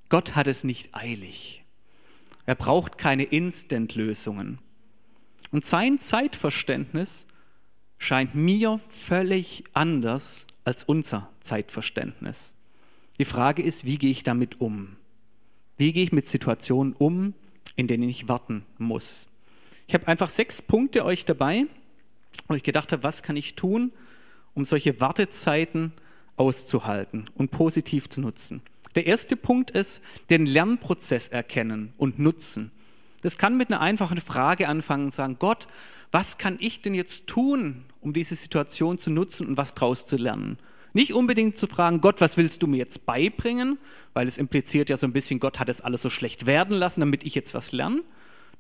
Gott 0.10 0.36
hat 0.36 0.46
es 0.46 0.63
nicht 0.63 0.94
eilig. 0.94 1.63
Er 2.48 2.56
braucht 2.56 2.98
keine 2.98 3.25
Instant-Lösungen. 3.25 4.60
Und 5.51 5.66
sein 5.66 5.98
Zeitverständnis 5.98 7.27
scheint 7.98 8.36
mir 8.36 8.80
völlig 8.88 9.66
anders 9.74 10.48
als 10.63 10.86
unser 10.86 11.30
Zeitverständnis. 11.42 12.54
Die 13.20 13.25
Frage 13.25 13.62
ist, 13.62 13.86
wie 13.86 13.98
gehe 13.98 14.12
ich 14.12 14.24
damit 14.24 14.62
um? 14.62 14.96
Wie 15.75 15.92
gehe 15.92 16.04
ich 16.04 16.13
mit 16.13 16.25
Situationen 16.25 16.94
um, 16.94 17.34
in 17.75 17.88
denen 17.88 18.08
ich 18.08 18.30
warten 18.30 18.66
muss? 18.77 19.27
Ich 19.88 19.94
habe 19.94 20.08
einfach 20.08 20.30
sechs 20.30 20.62
Punkte 20.62 21.04
euch 21.04 21.25
dabei, 21.25 21.66
wo 22.48 22.54
ich 22.54 22.63
gedacht 22.63 22.94
habe, 22.94 23.04
was 23.04 23.24
kann 23.24 23.36
ich 23.36 23.56
tun, 23.56 23.92
um 24.54 24.63
solche 24.63 25.01
Wartezeiten 25.01 25.92
auszuhalten 26.38 27.25
und 27.36 27.51
positiv 27.51 28.10
zu 28.10 28.22
nutzen. 28.22 28.62
Der 28.98 29.06
erste 29.06 29.36
Punkt 29.36 29.70
ist, 29.70 30.01
den 30.32 30.48
Lernprozess 30.48 31.27
erkennen 31.27 31.94
und 32.00 32.18
nutzen. 32.18 32.72
Das 33.22 33.38
kann 33.38 33.56
mit 33.56 33.70
einer 33.70 33.80
einfachen 33.80 34.20
Frage 34.20 34.68
anfangen 34.68 35.06
und 35.06 35.13
sagen, 35.13 35.36
Gott, 35.38 35.68
was 36.12 36.39
kann 36.39 36.58
ich 36.60 36.82
denn 36.82 36.96
jetzt 36.96 37.27
tun, 37.27 37.86
um 38.01 38.12
diese 38.12 38.34
Situation 38.34 38.98
zu 38.98 39.12
nutzen 39.12 39.46
und 39.46 39.56
was 39.56 39.75
daraus 39.75 40.08
zu 40.08 40.18
lernen? 40.18 40.58
Nicht 40.94 41.13
unbedingt 41.13 41.60
zu 41.60 41.68
fragen, 41.68 42.01
Gott, 42.01 42.22
was 42.22 42.38
willst 42.38 42.63
du 42.63 42.66
mir 42.66 42.77
jetzt 42.77 43.06
beibringen? 43.06 43.77
Weil 44.16 44.27
es 44.27 44.39
impliziert 44.39 44.89
ja 44.89 44.98
so 44.98 45.06
ein 45.06 45.13
bisschen, 45.13 45.39
Gott 45.39 45.60
hat 45.60 45.70
es 45.70 45.82
alles 45.82 46.01
so 46.01 46.10
schlecht 46.10 46.48
werden 46.48 46.75
lassen, 46.75 47.01
damit 47.01 47.24
ich 47.24 47.36
jetzt 47.36 47.54
was 47.54 47.74
lerne. 47.74 48.01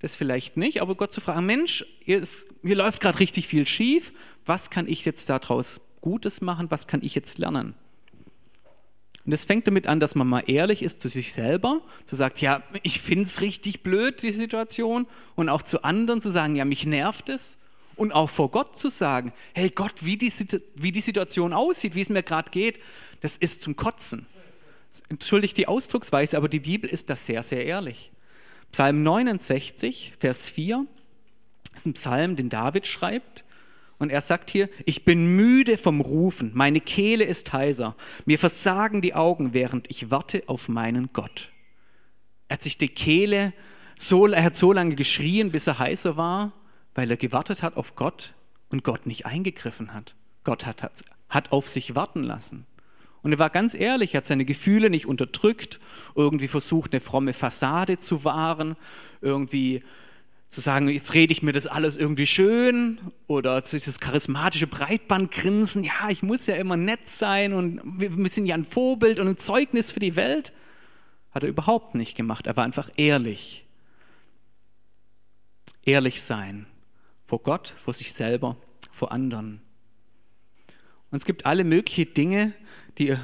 Das 0.01 0.15
vielleicht 0.15 0.55
nicht, 0.55 0.83
aber 0.83 0.93
Gott 0.93 1.13
zu 1.13 1.19
fragen, 1.19 1.47
Mensch, 1.47 1.83
ist, 2.05 2.45
hier 2.61 2.75
läuft 2.75 3.01
gerade 3.01 3.19
richtig 3.19 3.47
viel 3.47 3.65
schief. 3.65 4.13
Was 4.45 4.69
kann 4.69 4.87
ich 4.87 5.03
jetzt 5.03 5.31
daraus 5.31 5.81
Gutes 6.01 6.41
machen? 6.41 6.69
Was 6.69 6.85
kann 6.85 7.01
ich 7.01 7.15
jetzt 7.15 7.39
lernen? 7.39 7.73
Und 9.27 9.33
es 9.33 9.43
fängt 9.43 9.67
damit 9.67 9.87
an, 9.87 9.99
dass 9.99 10.15
man 10.15 10.25
mal 10.25 10.43
ehrlich 10.47 10.81
ist 10.81 11.01
zu 11.01 11.09
sich 11.09 11.33
selber, 11.33 11.81
zu 12.05 12.15
sagt, 12.15 12.39
ja, 12.39 12.63
ich 12.81 13.01
finde 13.01 13.25
es 13.25 13.41
richtig 13.41 13.83
blöd, 13.83 14.23
die 14.23 14.31
Situation, 14.31 15.05
und 15.35 15.49
auch 15.49 15.61
zu 15.61 15.83
anderen 15.83 16.21
zu 16.21 16.29
sagen, 16.29 16.55
ja, 16.55 16.63
mich 16.63 16.85
nervt 16.85 17.27
es. 17.27 17.57
Und 17.97 18.13
auch 18.13 18.29
vor 18.29 18.51
Gott 18.51 18.77
zu 18.77 18.89
sagen, 18.89 19.33
hey 19.53 19.69
Gott, 19.69 20.05
wie 20.05 20.17
die, 20.17 20.31
wie 20.75 20.93
die 20.93 21.01
Situation 21.01 21.51
aussieht, 21.51 21.93
wie 21.93 22.01
es 22.01 22.07
mir 22.07 22.23
gerade 22.23 22.51
geht, 22.51 22.79
das 23.19 23.35
ist 23.35 23.61
zum 23.61 23.75
Kotzen. 23.75 24.27
Entschuldigt 25.09 25.57
die 25.57 25.67
Ausdrucksweise, 25.67 26.37
aber 26.37 26.47
die 26.47 26.61
Bibel 26.61 26.89
ist 26.89 27.09
das 27.09 27.25
sehr, 27.25 27.43
sehr 27.43 27.65
ehrlich. 27.65 28.11
Psalm 28.71 29.03
69, 29.03 30.13
Vers 30.19 30.47
4, 30.47 30.85
ist 31.75 31.85
ein 31.85 31.93
Psalm, 31.93 32.37
den 32.37 32.47
David 32.47 32.87
schreibt. 32.87 33.43
Und 33.99 34.11
er 34.11 34.21
sagt 34.21 34.51
hier, 34.51 34.69
ich 34.85 35.05
bin 35.05 35.35
müde 35.35 35.77
vom 35.77 36.01
Rufen, 36.01 36.51
meine 36.53 36.81
Kehle 36.81 37.23
ist 37.23 37.51
heiser, 37.53 37.95
mir 38.25 38.37
versagen 38.37 39.01
die 39.01 39.15
Augen, 39.15 39.53
während 39.53 39.89
ich 39.89 40.11
warte 40.11 40.43
auf 40.47 40.69
meinen 40.69 41.09
Gott. 41.13 41.49
Er 42.47 42.55
hat 42.55 42.63
sich 42.63 42.77
die 42.77 42.89
Kehle, 42.89 43.53
so, 43.97 44.27
er 44.27 44.43
hat 44.43 44.55
so 44.55 44.71
lange 44.71 44.95
geschrien, 44.95 45.51
bis 45.51 45.65
er 45.65 45.79
heiser 45.79 46.15
war, 46.15 46.53
weil 46.93 47.09
er 47.09 47.17
gewartet 47.17 47.63
hat 47.63 47.75
auf 47.75 47.95
Gott 47.95 48.33
und 48.69 48.83
Gott 48.83 49.07
nicht 49.07 49.25
eingegriffen 49.25 49.93
hat. 49.93 50.15
Gott 50.43 50.65
hat, 50.65 50.83
hat, 50.83 51.03
hat 51.29 51.51
auf 51.51 51.67
sich 51.67 51.95
warten 51.95 52.23
lassen. 52.23 52.65
Und 53.23 53.31
er 53.33 53.39
war 53.39 53.49
ganz 53.49 53.73
ehrlich, 53.73 54.13
er 54.13 54.19
hat 54.19 54.27
seine 54.27 54.45
Gefühle 54.45 54.89
nicht 54.89 55.07
unterdrückt, 55.07 55.79
irgendwie 56.15 56.47
versucht, 56.47 56.93
eine 56.93 57.01
fromme 57.01 57.33
Fassade 57.33 57.97
zu 57.97 58.23
wahren, 58.23 58.77
irgendwie 59.21 59.83
zu 60.49 60.61
sagen, 60.61 60.87
jetzt 60.87 61.13
rede 61.13 61.33
ich 61.33 61.43
mir 61.43 61.51
das 61.51 61.67
alles 61.67 61.97
irgendwie 61.97 62.25
schön 62.25 62.99
oder 63.27 63.61
dieses 63.61 63.99
charismatische 63.99 64.67
Breitbandgrinsen, 64.67 65.83
ja, 65.83 66.09
ich 66.09 66.23
muss 66.23 66.47
ja 66.47 66.55
immer 66.55 66.77
nett 66.77 67.09
sein 67.09 67.53
und 67.53 67.81
wir 67.83 68.29
sind 68.29 68.45
ja 68.45 68.55
ein 68.55 68.63
Vorbild 68.63 69.19
und 69.19 69.27
ein 69.27 69.37
Zeugnis 69.37 69.91
für 69.91 69.99
die 69.99 70.15
Welt. 70.15 70.53
Hat 71.31 71.43
er 71.43 71.49
überhaupt 71.49 71.95
nicht 71.95 72.15
gemacht. 72.15 72.47
Er 72.47 72.55
war 72.55 72.63
einfach 72.63 72.89
ehrlich. 72.95 73.65
Ehrlich 75.83 76.21
sein. 76.21 76.65
Vor 77.27 77.43
Gott, 77.43 77.75
vor 77.83 77.93
sich 77.93 78.13
selber, 78.13 78.55
vor 78.91 79.11
anderen. 79.11 79.61
Und 81.11 81.17
es 81.17 81.25
gibt 81.25 81.45
alle 81.45 81.65
möglichen 81.65 82.13
Dinge, 82.13 82.53
die 82.97 83.15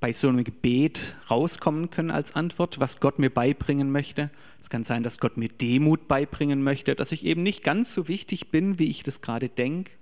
bei 0.00 0.12
so 0.12 0.28
einem 0.28 0.44
Gebet 0.44 1.14
rauskommen 1.30 1.90
können 1.90 2.10
als 2.10 2.34
Antwort, 2.34 2.80
was 2.80 3.00
Gott 3.00 3.18
mir 3.18 3.28
beibringen 3.28 3.92
möchte. 3.92 4.30
Es 4.58 4.70
kann 4.70 4.82
sein, 4.82 5.02
dass 5.02 5.20
Gott 5.20 5.36
mir 5.36 5.50
Demut 5.50 6.08
beibringen 6.08 6.62
möchte, 6.62 6.94
dass 6.94 7.12
ich 7.12 7.26
eben 7.26 7.42
nicht 7.42 7.62
ganz 7.62 7.92
so 7.92 8.08
wichtig 8.08 8.50
bin, 8.50 8.78
wie 8.78 8.88
ich 8.88 9.02
das 9.02 9.20
gerade 9.20 9.50
denke. 9.50 9.92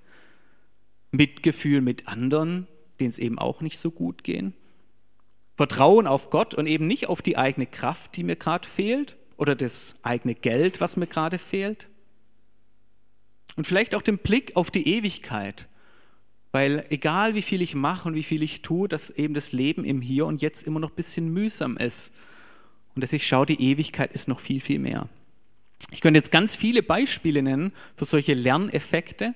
Mitgefühl 1.10 1.80
mit 1.80 2.06
anderen, 2.06 2.68
denen 3.00 3.10
es 3.10 3.18
eben 3.18 3.38
auch 3.40 3.60
nicht 3.60 3.78
so 3.78 3.90
gut 3.90 4.22
gehen. 4.22 4.54
Vertrauen 5.56 6.06
auf 6.06 6.30
Gott 6.30 6.54
und 6.54 6.68
eben 6.68 6.86
nicht 6.86 7.08
auf 7.08 7.20
die 7.20 7.36
eigene 7.36 7.66
Kraft, 7.66 8.16
die 8.16 8.22
mir 8.22 8.36
gerade 8.36 8.68
fehlt 8.68 9.16
oder 9.36 9.56
das 9.56 9.96
eigene 10.04 10.36
Geld, 10.36 10.80
was 10.80 10.96
mir 10.96 11.08
gerade 11.08 11.38
fehlt. 11.38 11.88
Und 13.56 13.66
vielleicht 13.66 13.96
auch 13.96 14.02
den 14.02 14.18
Blick 14.18 14.54
auf 14.54 14.70
die 14.70 14.86
Ewigkeit 14.86 15.68
weil 16.52 16.86
egal 16.90 17.34
wie 17.34 17.42
viel 17.42 17.62
ich 17.62 17.74
mache 17.74 18.08
und 18.08 18.14
wie 18.14 18.22
viel 18.22 18.42
ich 18.42 18.62
tue, 18.62 18.88
dass 18.88 19.10
eben 19.10 19.34
das 19.34 19.52
Leben 19.52 19.84
im 19.84 20.00
Hier 20.00 20.26
und 20.26 20.40
Jetzt 20.40 20.66
immer 20.66 20.80
noch 20.80 20.90
ein 20.90 20.96
bisschen 20.96 21.32
mühsam 21.32 21.76
ist. 21.76 22.14
Und 22.94 23.02
dass 23.02 23.12
ich 23.12 23.26
schaue, 23.26 23.46
die 23.46 23.60
Ewigkeit 23.62 24.12
ist 24.12 24.28
noch 24.28 24.40
viel, 24.40 24.60
viel 24.60 24.78
mehr. 24.78 25.08
Ich 25.92 26.00
könnte 26.00 26.18
jetzt 26.18 26.32
ganz 26.32 26.56
viele 26.56 26.82
Beispiele 26.82 27.42
nennen 27.42 27.72
für 27.96 28.04
solche 28.04 28.34
Lerneffekte. 28.34 29.34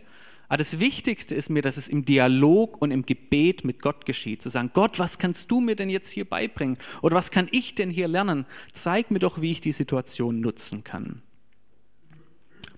Aber 0.48 0.58
das 0.58 0.80
Wichtigste 0.80 1.34
ist 1.34 1.48
mir, 1.48 1.62
dass 1.62 1.78
es 1.78 1.88
im 1.88 2.04
Dialog 2.04 2.80
und 2.82 2.90
im 2.90 3.06
Gebet 3.06 3.64
mit 3.64 3.80
Gott 3.80 4.04
geschieht. 4.04 4.42
Zu 4.42 4.50
sagen, 4.50 4.70
Gott, 4.74 4.98
was 4.98 5.18
kannst 5.18 5.50
du 5.50 5.60
mir 5.60 5.76
denn 5.76 5.88
jetzt 5.88 6.10
hier 6.10 6.26
beibringen? 6.26 6.76
Oder 7.00 7.16
was 7.16 7.30
kann 7.30 7.48
ich 7.52 7.74
denn 7.74 7.88
hier 7.88 8.08
lernen? 8.08 8.44
Zeig 8.72 9.10
mir 9.10 9.18
doch, 9.18 9.40
wie 9.40 9.50
ich 9.50 9.60
die 9.60 9.72
Situation 9.72 10.40
nutzen 10.40 10.84
kann. 10.84 11.22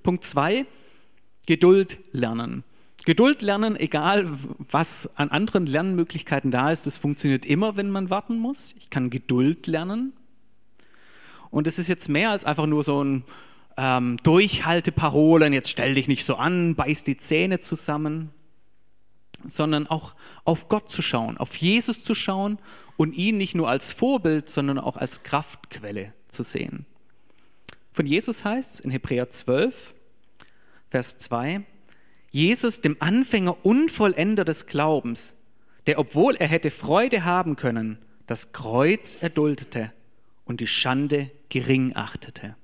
Punkt 0.04 0.24
zwei, 0.24 0.66
Geduld 1.46 1.98
lernen. 2.12 2.62
Geduld 3.04 3.42
lernen, 3.42 3.76
egal 3.76 4.30
was 4.70 5.10
an 5.16 5.28
anderen 5.28 5.66
Lernmöglichkeiten 5.66 6.50
da 6.50 6.70
ist, 6.70 6.86
das 6.86 6.96
funktioniert 6.96 7.44
immer, 7.44 7.76
wenn 7.76 7.90
man 7.90 8.08
warten 8.08 8.38
muss. 8.38 8.74
Ich 8.78 8.88
kann 8.88 9.10
Geduld 9.10 9.66
lernen. 9.66 10.14
Und 11.50 11.66
es 11.66 11.78
ist 11.78 11.88
jetzt 11.88 12.08
mehr 12.08 12.30
als 12.30 12.44
einfach 12.44 12.66
nur 12.66 12.82
so 12.82 13.04
ein 13.04 13.24
ähm, 13.76 14.16
Durchhalteparolen, 14.22 15.52
jetzt 15.52 15.70
stell 15.70 15.94
dich 15.94 16.08
nicht 16.08 16.24
so 16.24 16.36
an, 16.36 16.74
beiß 16.74 17.04
die 17.04 17.16
Zähne 17.16 17.60
zusammen, 17.60 18.30
sondern 19.46 19.86
auch 19.86 20.14
auf 20.44 20.68
Gott 20.68 20.88
zu 20.88 21.02
schauen, 21.02 21.36
auf 21.36 21.54
Jesus 21.56 22.02
zu 22.02 22.14
schauen 22.14 22.58
und 22.96 23.14
ihn 23.14 23.36
nicht 23.36 23.54
nur 23.54 23.68
als 23.68 23.92
Vorbild, 23.92 24.48
sondern 24.48 24.78
auch 24.78 24.96
als 24.96 25.22
Kraftquelle 25.22 26.12
zu 26.28 26.42
sehen. 26.42 26.86
Von 27.92 28.06
Jesus 28.06 28.44
heißt 28.44 28.74
es 28.74 28.80
in 28.80 28.90
Hebräer 28.90 29.30
12, 29.30 29.94
Vers 30.90 31.18
2, 31.18 31.64
Jesus, 32.34 32.80
dem 32.80 32.96
Anfänger 32.98 33.64
Unvollender 33.64 34.44
des 34.44 34.66
Glaubens, 34.66 35.36
der, 35.86 36.00
obwohl 36.00 36.34
er 36.34 36.48
hätte 36.48 36.72
Freude 36.72 37.24
haben 37.24 37.54
können, 37.54 37.96
das 38.26 38.50
Kreuz 38.50 39.14
erduldete 39.14 39.92
und 40.44 40.60
die 40.60 40.66
Schande 40.66 41.30
gering 41.48 41.94
achtete. 41.94 42.56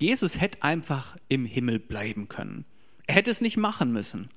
Jesus 0.00 0.40
hätte 0.40 0.64
einfach 0.64 1.16
im 1.28 1.46
Himmel 1.46 1.78
bleiben 1.78 2.28
können. 2.28 2.64
Er 3.06 3.14
hätte 3.14 3.30
es 3.30 3.40
nicht 3.40 3.56
machen 3.56 3.92
müssen, 3.92 4.30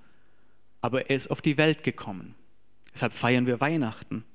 aber 0.82 1.10
er 1.10 1.16
ist 1.16 1.32
auf 1.32 1.42
die 1.42 1.58
Welt 1.58 1.82
gekommen. 1.82 2.36
Deshalb 2.94 3.14
feiern 3.14 3.48
wir 3.48 3.60
Weihnachten. 3.60 4.26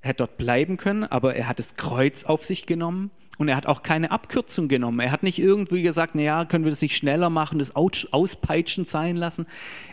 Er 0.00 0.08
hätte 0.08 0.24
dort 0.24 0.36
bleiben 0.36 0.78
können, 0.78 1.04
aber 1.04 1.36
er 1.36 1.46
hat 1.46 1.60
das 1.60 1.76
Kreuz 1.76 2.24
auf 2.24 2.44
sich 2.44 2.66
genommen 2.66 3.12
und 3.40 3.48
er 3.48 3.56
hat 3.56 3.64
auch 3.64 3.82
keine 3.82 4.10
Abkürzung 4.10 4.68
genommen. 4.68 5.00
Er 5.00 5.10
hat 5.10 5.22
nicht 5.22 5.38
irgendwie 5.38 5.80
gesagt, 5.80 6.14
naja, 6.14 6.44
können 6.44 6.64
wir 6.64 6.70
das 6.70 6.82
nicht 6.82 6.94
schneller 6.94 7.30
machen, 7.30 7.58
das 7.58 7.74
auspeitschen 7.74 8.84
sein 8.84 9.16
lassen. 9.16 9.46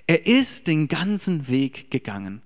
Er 0.06 0.28
ist 0.28 0.68
den 0.68 0.90
ganzen 0.90 1.48
Weg 1.48 1.90
gegangen. 1.90 2.42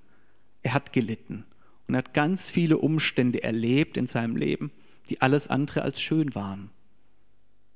Er 0.61 0.75
hat 0.75 0.93
gelitten 0.93 1.43
und 1.87 1.95
hat 1.97 2.13
ganz 2.13 2.51
viele 2.51 2.77
Umstände 2.77 3.41
erlebt 3.41 3.97
in 3.97 4.05
seinem 4.05 4.35
Leben, 4.35 4.69
die 5.09 5.23
alles 5.23 5.47
andere 5.47 5.81
als 5.81 5.99
schön 5.99 6.35
waren. 6.35 6.69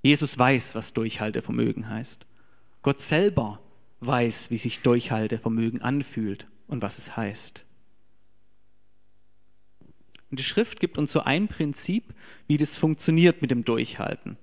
Jesus 0.04 0.38
weiß, 0.38 0.76
was 0.76 0.94
Durchhaltevermögen 0.94 1.90
heißt. 1.90 2.28
Gott 2.84 3.02
selber 3.02 3.60
weiß, 4.02 4.52
wie 4.52 4.60
sich 4.60 4.84
Durchhaltevermögen 4.84 5.82
anfühlt 5.82 6.46
und 6.68 6.84
was 6.84 7.00
es 7.00 7.18
heißt. 7.18 7.66
Und 10.30 10.40
die 10.40 10.44
Schrift 10.44 10.80
gibt 10.80 10.98
uns 10.98 11.12
so 11.12 11.22
ein 11.22 11.48
Prinzip, 11.48 12.14
wie 12.48 12.58
das 12.58 12.78
funktioniert 12.78 13.42
mit 13.42 13.52
dem 13.52 13.64
Durchhalten. 13.64 14.38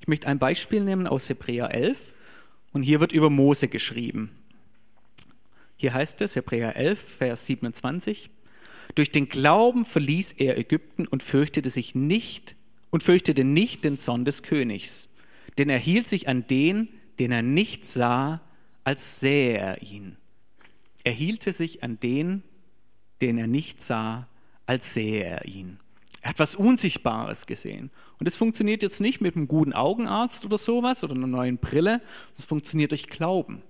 Ich 0.00 0.08
möchte 0.08 0.28
ein 0.28 0.38
Beispiel 0.38 0.82
nehmen 0.82 1.06
aus 1.06 1.28
Hebräer 1.28 1.74
11 1.74 2.14
und 2.72 2.82
hier 2.82 3.00
wird 3.00 3.12
über 3.12 3.30
Mose 3.30 3.68
geschrieben. 3.68 4.30
Hier 5.76 5.94
heißt 5.94 6.20
es, 6.20 6.36
Hebräer 6.36 6.76
11, 6.76 7.16
Vers 7.18 7.46
27, 7.46 8.30
durch 8.94 9.10
den 9.10 9.28
Glauben 9.28 9.84
verließ 9.84 10.32
er 10.32 10.58
Ägypten 10.58 11.06
und 11.06 11.22
fürchtete 11.22 11.70
sich 11.70 11.94
nicht 11.94 12.54
und 12.90 13.02
fürchtete 13.02 13.44
nicht 13.44 13.84
den 13.84 13.98
Zorn 13.98 14.24
des 14.24 14.42
Königs, 14.42 15.08
denn 15.58 15.68
er 15.68 15.78
hielt 15.78 16.06
sich 16.06 16.28
an 16.28 16.46
den, 16.46 16.88
den 17.18 17.32
er 17.32 17.42
nicht 17.42 17.84
sah, 17.84 18.40
als 18.84 19.20
sähe 19.20 19.56
er 19.56 19.82
ihn. 19.82 20.16
Er 21.02 21.12
hielte 21.12 21.52
sich 21.52 21.82
an 21.82 21.98
den, 22.00 22.42
den 23.20 23.38
er 23.38 23.46
nicht 23.46 23.80
sah, 23.80 24.28
als 24.66 24.94
sähe 24.94 25.24
er 25.24 25.44
ihn. 25.44 25.78
Er 26.22 26.30
hat 26.30 26.38
was 26.38 26.54
Unsichtbares 26.54 27.44
gesehen. 27.44 27.90
Und 28.18 28.26
das 28.26 28.36
funktioniert 28.36 28.82
jetzt 28.82 29.00
nicht 29.00 29.20
mit 29.20 29.36
einem 29.36 29.46
guten 29.46 29.74
Augenarzt 29.74 30.44
oder 30.46 30.56
sowas 30.56 31.04
oder 31.04 31.14
einer 31.14 31.26
neuen 31.26 31.58
Brille. 31.58 32.00
Das 32.34 32.46
funktioniert 32.46 32.92
durch 32.92 33.08
Glauben. 33.08 33.62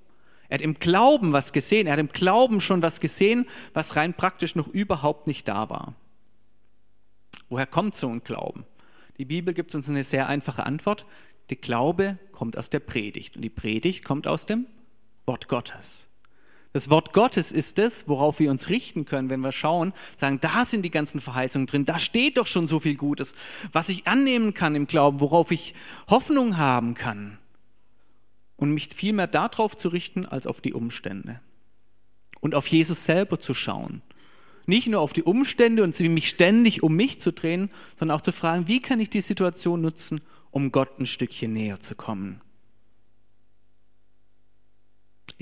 Er 0.48 0.54
hat 0.54 0.62
im 0.62 0.74
Glauben 0.74 1.32
was 1.32 1.52
gesehen. 1.52 1.88
Er 1.88 1.94
hat 1.94 2.00
im 2.00 2.10
Glauben 2.10 2.60
schon 2.60 2.80
was 2.80 3.00
gesehen, 3.00 3.46
was 3.72 3.96
rein 3.96 4.14
praktisch 4.14 4.54
noch 4.54 4.68
überhaupt 4.68 5.26
nicht 5.26 5.48
da 5.48 5.68
war. 5.68 5.94
Woher 7.48 7.66
kommt 7.66 7.96
so 7.96 8.08
ein 8.08 8.22
Glauben? 8.22 8.64
Die 9.18 9.24
Bibel 9.24 9.52
gibt 9.52 9.74
uns 9.74 9.88
eine 9.88 10.04
sehr 10.04 10.28
einfache 10.28 10.64
Antwort. 10.64 11.06
Der 11.50 11.56
Glaube 11.56 12.18
kommt 12.30 12.56
aus 12.56 12.70
der 12.70 12.80
Predigt 12.80 13.36
und 13.36 13.42
die 13.42 13.50
Predigt 13.50 14.04
kommt 14.04 14.28
aus 14.28 14.46
dem 14.46 14.66
Wort 15.26 15.48
Gottes. 15.48 16.08
Das 16.74 16.90
Wort 16.90 17.12
Gottes 17.12 17.52
ist 17.52 17.78
es, 17.78 18.08
worauf 18.08 18.40
wir 18.40 18.50
uns 18.50 18.68
richten 18.68 19.04
können, 19.04 19.30
wenn 19.30 19.38
wir 19.38 19.52
schauen, 19.52 19.92
sagen, 20.16 20.40
da 20.40 20.64
sind 20.64 20.82
die 20.82 20.90
ganzen 20.90 21.20
Verheißungen 21.20 21.68
drin, 21.68 21.84
da 21.84 22.00
steht 22.00 22.36
doch 22.36 22.48
schon 22.48 22.66
so 22.66 22.80
viel 22.80 22.96
Gutes, 22.96 23.36
was 23.70 23.88
ich 23.88 24.08
annehmen 24.08 24.54
kann 24.54 24.74
im 24.74 24.88
Glauben, 24.88 25.20
worauf 25.20 25.52
ich 25.52 25.72
Hoffnung 26.10 26.56
haben 26.56 26.94
kann. 26.94 27.38
Und 28.56 28.72
mich 28.72 28.88
viel 28.92 29.12
mehr 29.12 29.28
darauf 29.28 29.76
zu 29.76 29.88
richten, 29.88 30.26
als 30.26 30.48
auf 30.48 30.60
die 30.60 30.72
Umstände. 30.72 31.38
Und 32.40 32.56
auf 32.56 32.66
Jesus 32.66 33.04
selber 33.04 33.38
zu 33.38 33.54
schauen. 33.54 34.02
Nicht 34.66 34.88
nur 34.88 35.00
auf 35.00 35.12
die 35.12 35.22
Umstände 35.22 35.84
und 35.84 35.98
mich 36.00 36.28
ständig 36.28 36.82
um 36.82 36.96
mich 36.96 37.20
zu 37.20 37.32
drehen, 37.32 37.70
sondern 37.96 38.16
auch 38.16 38.22
zu 38.22 38.32
fragen, 38.32 38.66
wie 38.66 38.80
kann 38.80 38.98
ich 38.98 39.10
die 39.10 39.20
Situation 39.20 39.80
nutzen, 39.80 40.22
um 40.50 40.72
Gott 40.72 40.98
ein 40.98 41.06
Stückchen 41.06 41.52
näher 41.52 41.78
zu 41.78 41.94
kommen. 41.94 42.40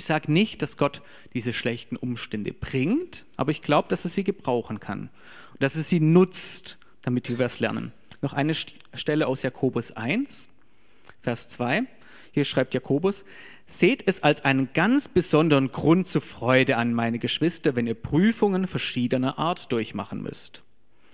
Ich 0.02 0.06
sage 0.06 0.32
nicht, 0.32 0.62
dass 0.62 0.78
Gott 0.78 1.00
diese 1.32 1.52
schlechten 1.52 1.94
Umstände 1.94 2.52
bringt, 2.52 3.24
aber 3.36 3.52
ich 3.52 3.62
glaube, 3.62 3.86
dass 3.88 4.02
er 4.02 4.10
sie 4.10 4.24
gebrauchen 4.24 4.80
kann 4.80 5.10
und 5.52 5.62
dass 5.62 5.76
er 5.76 5.84
sie 5.84 6.00
nutzt, 6.00 6.78
damit 7.02 7.30
wir 7.30 7.38
es 7.46 7.60
lernen. 7.60 7.92
Noch 8.20 8.32
eine 8.32 8.52
Stelle 8.52 9.28
aus 9.28 9.42
Jakobus 9.44 9.92
1, 9.92 10.48
Vers 11.20 11.48
2. 11.50 11.84
Hier 12.32 12.44
schreibt 12.44 12.74
Jakobus, 12.74 13.24
Seht 13.66 14.02
es 14.08 14.24
als 14.24 14.44
einen 14.44 14.70
ganz 14.74 15.06
besonderen 15.06 15.70
Grund 15.70 16.08
zur 16.08 16.20
Freude 16.20 16.78
an, 16.78 16.94
meine 16.94 17.20
Geschwister, 17.20 17.76
wenn 17.76 17.86
ihr 17.86 17.94
Prüfungen 17.94 18.66
verschiedener 18.66 19.38
Art 19.38 19.70
durchmachen 19.70 20.20
müsst. 20.20 20.64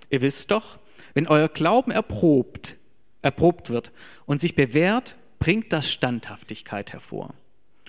Ihr 0.09 0.23
wisst 0.23 0.51
doch, 0.51 0.79
wenn 1.13 1.27
euer 1.27 1.51
Glauben 1.51 1.91
erprobt, 1.91 2.79
erprobt 3.21 3.69
wird 3.69 3.93
und 4.25 4.41
sich 4.41 4.55
bewährt, 4.55 5.15
bringt 5.39 5.75
das 5.75 5.91
Standhaftigkeit 5.91 6.95
hervor. 6.95 7.35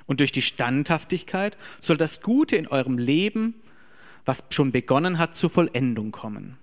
Und 0.10 0.22
durch 0.22 0.32
die 0.32 0.42
Standhaftigkeit 0.42 1.56
soll 1.80 1.96
das 1.96 2.24
Gute 2.24 2.56
in 2.56 2.66
eurem 2.66 2.98
Leben, 2.98 3.54
was 4.26 4.44
schon 4.50 4.72
begonnen 4.72 5.20
hat, 5.20 5.36
zur 5.36 5.52
Vollendung 5.52 6.12
kommen. 6.12 6.58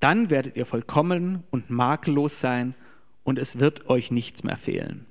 Dann 0.00 0.28
werdet 0.28 0.56
ihr 0.56 0.66
vollkommen 0.66 1.44
und 1.52 1.70
makellos 1.70 2.40
sein 2.40 2.74
und 3.22 3.38
es 3.38 3.60
wird 3.60 3.88
euch 3.88 4.10
nichts 4.10 4.42
mehr 4.42 4.56
fehlen. 4.56 5.06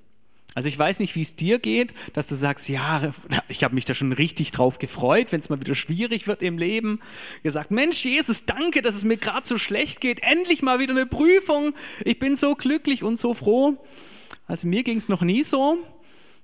Also 0.56 0.68
ich 0.68 0.78
weiß 0.78 1.00
nicht, 1.00 1.16
wie 1.16 1.22
es 1.22 1.38
dir 1.38 1.60
geht, 1.60 1.94
dass 2.12 2.28
du 2.28 2.36
sagst, 2.36 2.68
ja, 2.68 3.14
ich 3.48 3.64
habe 3.64 3.76
mich 3.76 3.86
da 3.86 3.94
schon 3.94 4.12
richtig 4.12 4.52
drauf 4.52 4.78
gefreut, 4.78 5.32
wenn 5.32 5.40
es 5.40 5.50
mal 5.50 5.62
wieder 5.62 5.74
schwierig 5.74 6.28
wird 6.28 6.42
im 6.42 6.58
Leben. 6.58 7.00
Gesagt, 7.44 7.72
Mensch, 7.72 8.04
Jesus, 8.04 8.46
danke, 8.46 8.82
dass 8.82 8.96
es 8.96 9.06
mir 9.06 9.16
gerade 9.16 9.48
so 9.48 9.58
schlecht 9.58 10.02
geht. 10.02 10.22
Endlich 10.22 10.62
mal 10.64 10.80
wieder 10.80 10.94
eine 10.94 11.06
Prüfung. 11.06 11.76
Ich 12.04 12.20
bin 12.20 12.36
so 12.36 12.56
glücklich 12.56 13.04
und 13.04 13.22
so 13.22 13.34
froh. 13.34 13.78
Also 14.48 14.68
mir 14.68 14.84
ging 14.84 14.98
es 14.98 15.08
noch 15.08 15.22
nie 15.22 15.44
so, 15.44 15.78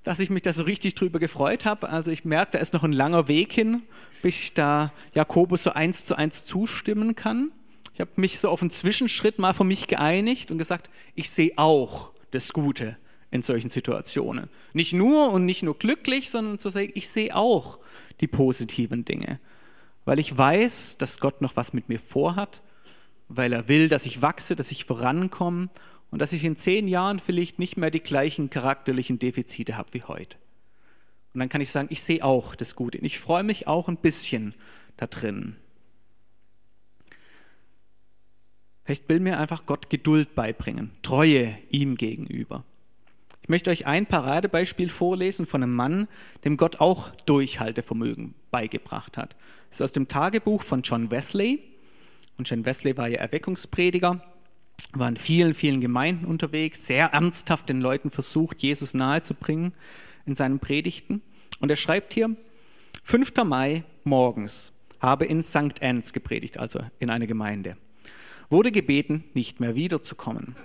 dass 0.07 0.21
ich 0.21 0.29
mich 0.29 0.41
da 0.41 0.53
so 0.53 0.63
richtig 0.63 0.95
drüber 0.95 1.19
gefreut 1.19 1.65
habe. 1.65 1.89
Also 1.89 2.11
ich 2.11 2.23
merke, 2.23 2.53
da 2.53 2.59
ist 2.59 2.73
noch 2.73 2.83
ein 2.83 2.93
langer 2.93 3.27
Weg 3.27 3.51
hin, 3.51 3.81
bis 4.21 4.39
ich 4.39 4.53
da 4.53 4.93
Jakobus 5.13 5.63
so 5.63 5.71
eins 5.71 6.05
zu 6.05 6.15
eins 6.15 6.45
zustimmen 6.45 7.13
kann. 7.13 7.51
Ich 7.93 7.99
habe 7.99 8.11
mich 8.15 8.39
so 8.39 8.47
auf 8.47 8.61
einen 8.61 8.71
Zwischenschritt 8.71 9.37
mal 9.37 9.53
für 9.53 9.65
mich 9.65 9.87
geeinigt 9.87 10.49
und 10.49 10.59
gesagt, 10.59 10.89
ich 11.15 11.29
sehe 11.29 11.51
auch 11.57 12.11
das 12.31 12.53
Gute 12.53 12.95
in 13.31 13.41
solchen 13.41 13.69
Situationen. 13.69 14.47
Nicht 14.71 14.93
nur 14.93 15.33
und 15.33 15.43
nicht 15.43 15.61
nur 15.61 15.77
glücklich, 15.77 16.29
sondern 16.29 16.57
zu 16.57 16.69
sagen, 16.69 16.91
ich 16.95 17.09
sehe 17.09 17.35
auch 17.35 17.79
die 18.21 18.27
positiven 18.27 19.03
Dinge. 19.03 19.41
Weil 20.05 20.19
ich 20.19 20.37
weiß, 20.37 20.99
dass 20.99 21.19
Gott 21.19 21.41
noch 21.41 21.57
was 21.57 21.73
mit 21.73 21.89
mir 21.89 21.99
vorhat, 21.99 22.61
weil 23.27 23.51
er 23.51 23.67
will, 23.67 23.89
dass 23.89 24.05
ich 24.05 24.21
wachse, 24.21 24.55
dass 24.55 24.71
ich 24.71 24.85
vorankomme 24.85 25.67
und 26.11 26.21
dass 26.21 26.33
ich 26.33 26.43
in 26.43 26.55
zehn 26.55 26.87
Jahren 26.87 27.19
vielleicht 27.19 27.59
nicht 27.59 27.77
mehr 27.77 27.91
die 27.91 27.99
gleichen 27.99 28.49
charakterlichen 28.49 29.19
Defizite 29.19 29.77
habe 29.77 29.93
wie 29.93 30.03
heute. 30.03 30.37
Und 31.33 31.39
dann 31.39 31.49
kann 31.49 31.61
ich 31.61 31.69
sagen, 31.69 31.89
ich 31.91 32.01
sehe 32.01 32.23
auch 32.23 32.55
das 32.55 32.75
Gute. 32.75 32.97
Und 32.97 33.05
ich 33.05 33.19
freue 33.19 33.43
mich 33.43 33.67
auch 33.67 33.87
ein 33.87 33.97
bisschen 33.97 34.55
da 34.95 35.07
drin. 35.07 35.55
Vielleicht 38.83 39.09
will 39.09 39.19
mir 39.19 39.37
einfach 39.37 39.65
Gott 39.65 39.89
Geduld 39.89 40.33
beibringen, 40.33 40.91
Treue 41.01 41.57
ihm 41.69 41.95
gegenüber. 41.95 42.63
Ich 43.41 43.49
möchte 43.49 43.69
euch 43.69 43.85
ein 43.85 44.05
Paradebeispiel 44.05 44.89
vorlesen 44.89 45.45
von 45.45 45.61
einem 45.61 45.75
Mann, 45.75 46.07
dem 46.43 46.57
Gott 46.57 46.79
auch 46.79 47.09
Durchhaltevermögen 47.25 48.33
beigebracht 48.49 49.17
hat. 49.17 49.35
Das 49.69 49.77
ist 49.77 49.81
aus 49.83 49.91
dem 49.91 50.07
Tagebuch 50.07 50.63
von 50.63 50.81
John 50.81 51.11
Wesley. 51.11 51.61
Und 52.37 52.49
John 52.49 52.65
Wesley 52.65 52.97
war 52.97 53.09
ja 53.09 53.19
Erweckungsprediger 53.19 54.21
war 54.93 55.09
in 55.09 55.17
vielen, 55.17 55.53
vielen 55.53 55.81
Gemeinden 55.81 56.25
unterwegs, 56.25 56.85
sehr 56.85 57.07
ernsthaft 57.07 57.69
den 57.69 57.81
Leuten 57.81 58.11
versucht, 58.11 58.61
Jesus 58.63 58.93
nahezubringen 58.93 59.73
in 60.25 60.35
seinen 60.35 60.59
Predigten. 60.59 61.21
Und 61.59 61.69
er 61.69 61.75
schreibt 61.75 62.13
hier, 62.13 62.35
5. 63.03 63.33
Mai 63.45 63.83
morgens 64.03 64.73
habe 64.99 65.25
in 65.25 65.43
St. 65.43 65.81
Anne's 65.81 66.13
gepredigt, 66.13 66.57
also 66.57 66.79
in 66.99 67.09
einer 67.09 67.27
Gemeinde. 67.27 67.77
Wurde 68.49 68.71
gebeten, 68.71 69.23
nicht 69.33 69.59
mehr 69.59 69.75
wiederzukommen. 69.75 70.55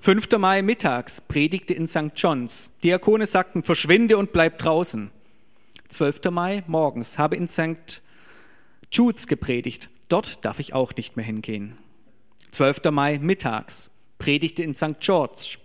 5. 0.00 0.38
Mai 0.38 0.62
mittags 0.62 1.20
predigte 1.20 1.74
in 1.74 1.86
St. 1.86 2.12
John's. 2.16 2.70
Diakone 2.82 3.26
sagten, 3.26 3.62
verschwinde 3.62 4.16
und 4.18 4.32
bleib 4.32 4.58
draußen. 4.58 5.10
12. 5.88 6.30
Mai 6.30 6.62
morgens 6.66 7.18
habe 7.18 7.36
in 7.36 7.48
St. 7.48 8.02
Jude's 8.92 9.26
gepredigt. 9.26 9.88
Dort 10.08 10.44
darf 10.44 10.60
ich 10.60 10.74
auch 10.74 10.94
nicht 10.94 11.16
mehr 11.16 11.24
hingehen. 11.24 11.76
12. 12.56 12.90
Mai 12.90 13.18
mittags, 13.18 13.90
predigte 14.16 14.62
in 14.62 14.74
St. 14.74 14.98
George, 14.98 15.58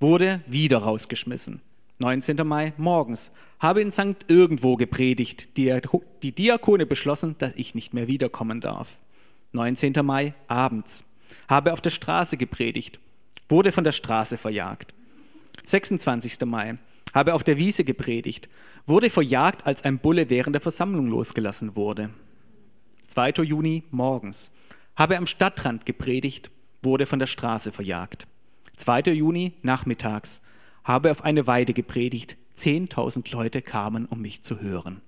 wurde 0.00 0.40
wieder 0.46 0.78
rausgeschmissen. 0.78 1.60
19. 1.98 2.46
Mai 2.46 2.72
morgens, 2.78 3.30
habe 3.58 3.82
in 3.82 3.90
St. 3.90 4.24
Irgendwo 4.26 4.76
gepredigt, 4.76 5.58
die, 5.58 6.32
Diakone 6.32 6.86
beschlossen, 6.86 7.34
dass 7.36 7.52
ich 7.56 7.74
nicht 7.74 7.92
mehr 7.92 8.08
wiederkommen 8.08 8.62
darf. 8.62 8.96
19. 9.52 9.92
Mai 10.02 10.32
abends, 10.48 11.10
habe 11.46 11.74
auf 11.74 11.82
der 11.82 11.90
Straße 11.90 12.38
gepredigt, 12.38 13.00
wurde 13.50 13.70
von 13.70 13.84
der 13.84 13.92
Straße 13.92 14.38
verjagt. 14.38 14.94
26. 15.64 16.40
Mai, 16.46 16.78
habe 17.12 17.34
auf 17.34 17.44
der 17.44 17.58
Wiese 17.58 17.84
gepredigt, 17.84 18.48
wurde 18.86 19.10
verjagt, 19.10 19.66
als 19.66 19.84
ein 19.84 19.98
Bulle 19.98 20.30
während 20.30 20.54
der 20.54 20.62
Versammlung 20.62 21.06
losgelassen 21.08 21.76
wurde. 21.76 22.08
2. 23.08 23.42
Juni 23.42 23.82
morgens, 23.90 24.54
habe 25.00 25.16
am 25.16 25.24
Stadtrand 25.24 25.86
gepredigt, 25.86 26.50
wurde 26.82 27.06
von 27.06 27.18
der 27.18 27.26
Straße 27.26 27.72
verjagt. 27.72 28.26
2. 28.76 29.12
Juni 29.14 29.54
nachmittags 29.62 30.42
habe 30.84 31.10
auf 31.10 31.24
eine 31.24 31.46
Weide 31.46 31.72
gepredigt, 31.72 32.36
10.000 32.58 33.32
Leute 33.32 33.62
kamen, 33.62 34.04
um 34.04 34.20
mich 34.20 34.42
zu 34.42 34.60
hören. 34.60 35.00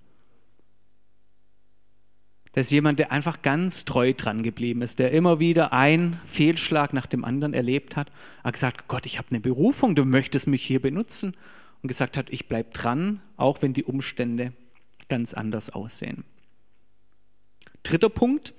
Das 2.55 2.67
ist 2.67 2.71
jemand, 2.71 3.01
der 3.01 3.13
einfach 3.13 3.43
ganz 3.43 3.85
treu 3.85 4.15
dran 4.15 4.43
geblieben 4.43 4.81
ist, 4.81 4.99
der 4.99 5.11
immer 5.11 5.41
wieder 5.41 5.75
einen 5.75 6.19
Fehlschlag 6.25 6.95
nach 6.95 7.07
dem 7.07 7.23
anderen 7.23 7.53
erlebt 7.53 7.95
hat, 7.95 8.11
hat 8.43 8.55
gesagt, 8.55 8.89
Gott, 8.89 9.05
ich 9.05 9.19
habe 9.19 9.29
eine 9.29 9.41
Berufung, 9.41 9.95
du 9.95 10.07
möchtest 10.07 10.47
mich 10.47 10.63
hier 10.63 10.81
benutzen 10.81 11.37
und 11.83 11.89
gesagt 11.89 12.17
hat, 12.17 12.31
ich 12.31 12.49
bleibe 12.49 12.71
dran, 12.71 13.21
auch 13.37 13.61
wenn 13.61 13.75
die 13.75 13.85
Umstände 13.85 14.55
ganz 15.11 15.35
anders 15.35 15.69
aussehen. 15.69 16.25
Dritter 17.83 18.09
Punkt, 18.09 18.55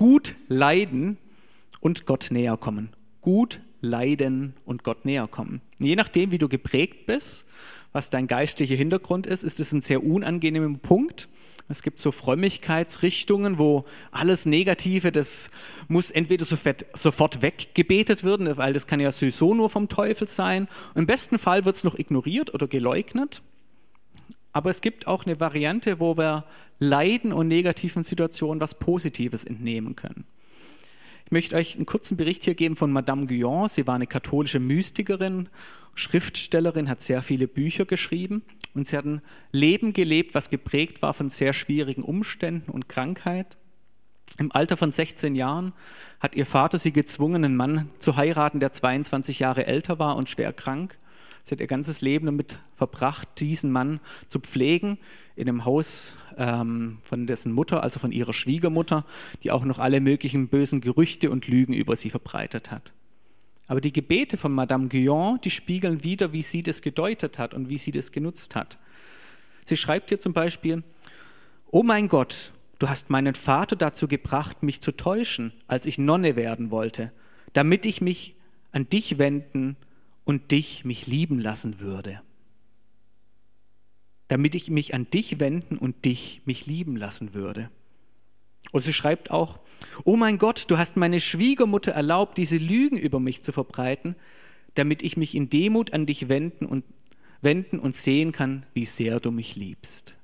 Gut 0.00 0.34
leiden 0.48 1.18
und 1.80 2.06
Gott 2.06 2.28
näher 2.30 2.56
kommen. 2.56 2.88
Gut 3.20 3.60
leiden 3.82 4.54
und 4.64 4.82
Gott 4.82 5.04
näher 5.04 5.28
kommen. 5.28 5.60
Je 5.78 5.94
nachdem, 5.94 6.30
wie 6.30 6.38
du 6.38 6.48
geprägt 6.48 7.04
bist, 7.04 7.50
was 7.92 8.08
dein 8.08 8.26
geistlicher 8.26 8.76
Hintergrund 8.76 9.26
ist, 9.26 9.42
ist 9.42 9.60
es 9.60 9.72
ein 9.72 9.82
sehr 9.82 10.02
unangenehmer 10.02 10.74
Punkt. 10.78 11.28
Es 11.68 11.82
gibt 11.82 12.00
so 12.00 12.12
Frömmigkeitsrichtungen, 12.12 13.58
wo 13.58 13.84
alles 14.10 14.46
Negative, 14.46 15.12
das 15.12 15.50
muss 15.88 16.10
entweder 16.10 16.46
sofort 16.46 17.42
weggebetet 17.42 18.24
werden, 18.24 18.56
weil 18.56 18.72
das 18.72 18.86
kann 18.86 19.00
ja 19.00 19.12
sowieso 19.12 19.52
nur 19.52 19.68
vom 19.68 19.90
Teufel 19.90 20.28
sein. 20.28 20.66
Im 20.94 21.04
besten 21.04 21.38
Fall 21.38 21.66
wird 21.66 21.76
es 21.76 21.84
noch 21.84 21.98
ignoriert 21.98 22.54
oder 22.54 22.68
geleugnet. 22.68 23.42
Aber 24.52 24.70
es 24.70 24.80
gibt 24.80 25.06
auch 25.06 25.26
eine 25.26 25.38
Variante, 25.40 26.00
wo 26.00 26.16
wir 26.16 26.44
Leiden 26.78 27.32
und 27.32 27.48
negativen 27.48 28.02
Situationen 28.02 28.60
was 28.60 28.78
Positives 28.78 29.44
entnehmen 29.44 29.96
können. 29.96 30.24
Ich 31.26 31.32
möchte 31.32 31.54
euch 31.54 31.76
einen 31.76 31.86
kurzen 31.86 32.16
Bericht 32.16 32.42
hier 32.44 32.54
geben 32.54 32.74
von 32.74 32.90
Madame 32.90 33.26
Guyon. 33.26 33.68
Sie 33.68 33.86
war 33.86 33.94
eine 33.94 34.08
katholische 34.08 34.58
Mystikerin, 34.58 35.48
Schriftstellerin, 35.94 36.88
hat 36.88 37.02
sehr 37.02 37.22
viele 37.22 37.46
Bücher 37.46 37.84
geschrieben 37.84 38.42
und 38.74 38.86
sie 38.86 38.96
hat 38.96 39.04
ein 39.04 39.22
Leben 39.52 39.92
gelebt, 39.92 40.34
was 40.34 40.50
geprägt 40.50 41.02
war 41.02 41.14
von 41.14 41.28
sehr 41.28 41.52
schwierigen 41.52 42.02
Umständen 42.02 42.70
und 42.70 42.88
Krankheit. 42.88 43.56
Im 44.38 44.52
Alter 44.52 44.76
von 44.76 44.90
16 44.90 45.34
Jahren 45.34 45.72
hat 46.18 46.34
ihr 46.34 46.46
Vater 46.46 46.78
sie 46.78 46.92
gezwungen, 46.92 47.44
einen 47.44 47.56
Mann 47.56 47.90
zu 47.98 48.16
heiraten, 48.16 48.58
der 48.58 48.72
22 48.72 49.38
Jahre 49.38 49.66
älter 49.66 49.98
war 49.98 50.16
und 50.16 50.30
schwer 50.30 50.52
krank. 50.52 50.98
Sie 51.44 51.52
hat 51.52 51.60
ihr 51.60 51.66
ganzes 51.66 52.00
Leben 52.00 52.26
damit 52.26 52.58
verbracht, 52.76 53.28
diesen 53.38 53.72
Mann 53.72 54.00
zu 54.28 54.40
pflegen 54.40 54.98
in 55.36 55.46
dem 55.46 55.64
Haus 55.64 56.14
ähm, 56.36 56.98
von 57.04 57.26
dessen 57.26 57.52
Mutter, 57.52 57.82
also 57.82 57.98
von 57.98 58.12
ihrer 58.12 58.32
Schwiegermutter, 58.32 59.04
die 59.42 59.50
auch 59.50 59.64
noch 59.64 59.78
alle 59.78 60.00
möglichen 60.00 60.48
bösen 60.48 60.80
Gerüchte 60.80 61.30
und 61.30 61.48
Lügen 61.48 61.72
über 61.72 61.96
sie 61.96 62.10
verbreitet 62.10 62.70
hat. 62.70 62.92
Aber 63.66 63.80
die 63.80 63.92
Gebete 63.92 64.36
von 64.36 64.52
Madame 64.52 64.88
Guyon, 64.88 65.40
die 65.42 65.50
spiegeln 65.50 66.02
wieder, 66.02 66.32
wie 66.32 66.42
sie 66.42 66.62
das 66.62 66.82
gedeutet 66.82 67.38
hat 67.38 67.54
und 67.54 67.70
wie 67.70 67.78
sie 67.78 67.92
das 67.92 68.10
genutzt 68.10 68.56
hat. 68.56 68.78
Sie 69.64 69.76
schreibt 69.76 70.08
hier 70.08 70.18
zum 70.18 70.32
Beispiel, 70.32 70.82
Oh 71.70 71.84
mein 71.84 72.08
Gott, 72.08 72.52
du 72.80 72.88
hast 72.88 73.10
meinen 73.10 73.36
Vater 73.36 73.76
dazu 73.76 74.08
gebracht, 74.08 74.64
mich 74.64 74.80
zu 74.80 74.96
täuschen, 74.96 75.52
als 75.68 75.86
ich 75.86 75.98
Nonne 75.98 76.34
werden 76.34 76.72
wollte, 76.72 77.12
damit 77.52 77.86
ich 77.86 78.00
mich 78.00 78.34
an 78.72 78.88
dich 78.88 79.18
wenden 79.18 79.76
und 80.30 80.52
dich 80.52 80.84
mich 80.84 81.08
lieben 81.08 81.40
lassen 81.40 81.80
würde. 81.80 82.22
Damit 84.28 84.54
ich 84.54 84.70
mich 84.70 84.94
an 84.94 85.10
dich 85.10 85.40
wenden 85.40 85.76
und 85.76 86.04
dich 86.04 86.42
mich 86.44 86.66
lieben 86.66 86.94
lassen 86.94 87.34
würde. 87.34 87.68
Und 88.70 88.84
sie 88.84 88.92
schreibt 88.92 89.32
auch, 89.32 89.58
oh 90.04 90.14
mein 90.14 90.38
Gott, 90.38 90.70
du 90.70 90.78
hast 90.78 90.96
meine 90.96 91.18
Schwiegermutter 91.18 91.90
erlaubt, 91.90 92.38
diese 92.38 92.58
Lügen 92.58 92.96
über 92.96 93.18
mich 93.18 93.42
zu 93.42 93.50
verbreiten, 93.50 94.14
damit 94.76 95.02
ich 95.02 95.16
mich 95.16 95.34
in 95.34 95.50
Demut 95.50 95.92
an 95.92 96.06
dich 96.06 96.28
wenden 96.28 96.64
und, 96.64 96.84
wenden 97.40 97.80
und 97.80 97.96
sehen 97.96 98.30
kann, 98.30 98.64
wie 98.72 98.86
sehr 98.86 99.18
du 99.18 99.32
mich 99.32 99.56
liebst. 99.56 100.14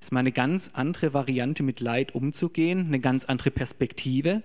Das 0.00 0.08
ist 0.08 0.12
mal 0.12 0.20
eine 0.20 0.32
ganz 0.32 0.72
andere 0.74 1.14
Variante, 1.14 1.62
mit 1.62 1.80
Leid 1.80 2.14
umzugehen, 2.14 2.88
eine 2.88 3.00
ganz 3.00 3.24
andere 3.24 3.52
Perspektive. 3.52 4.42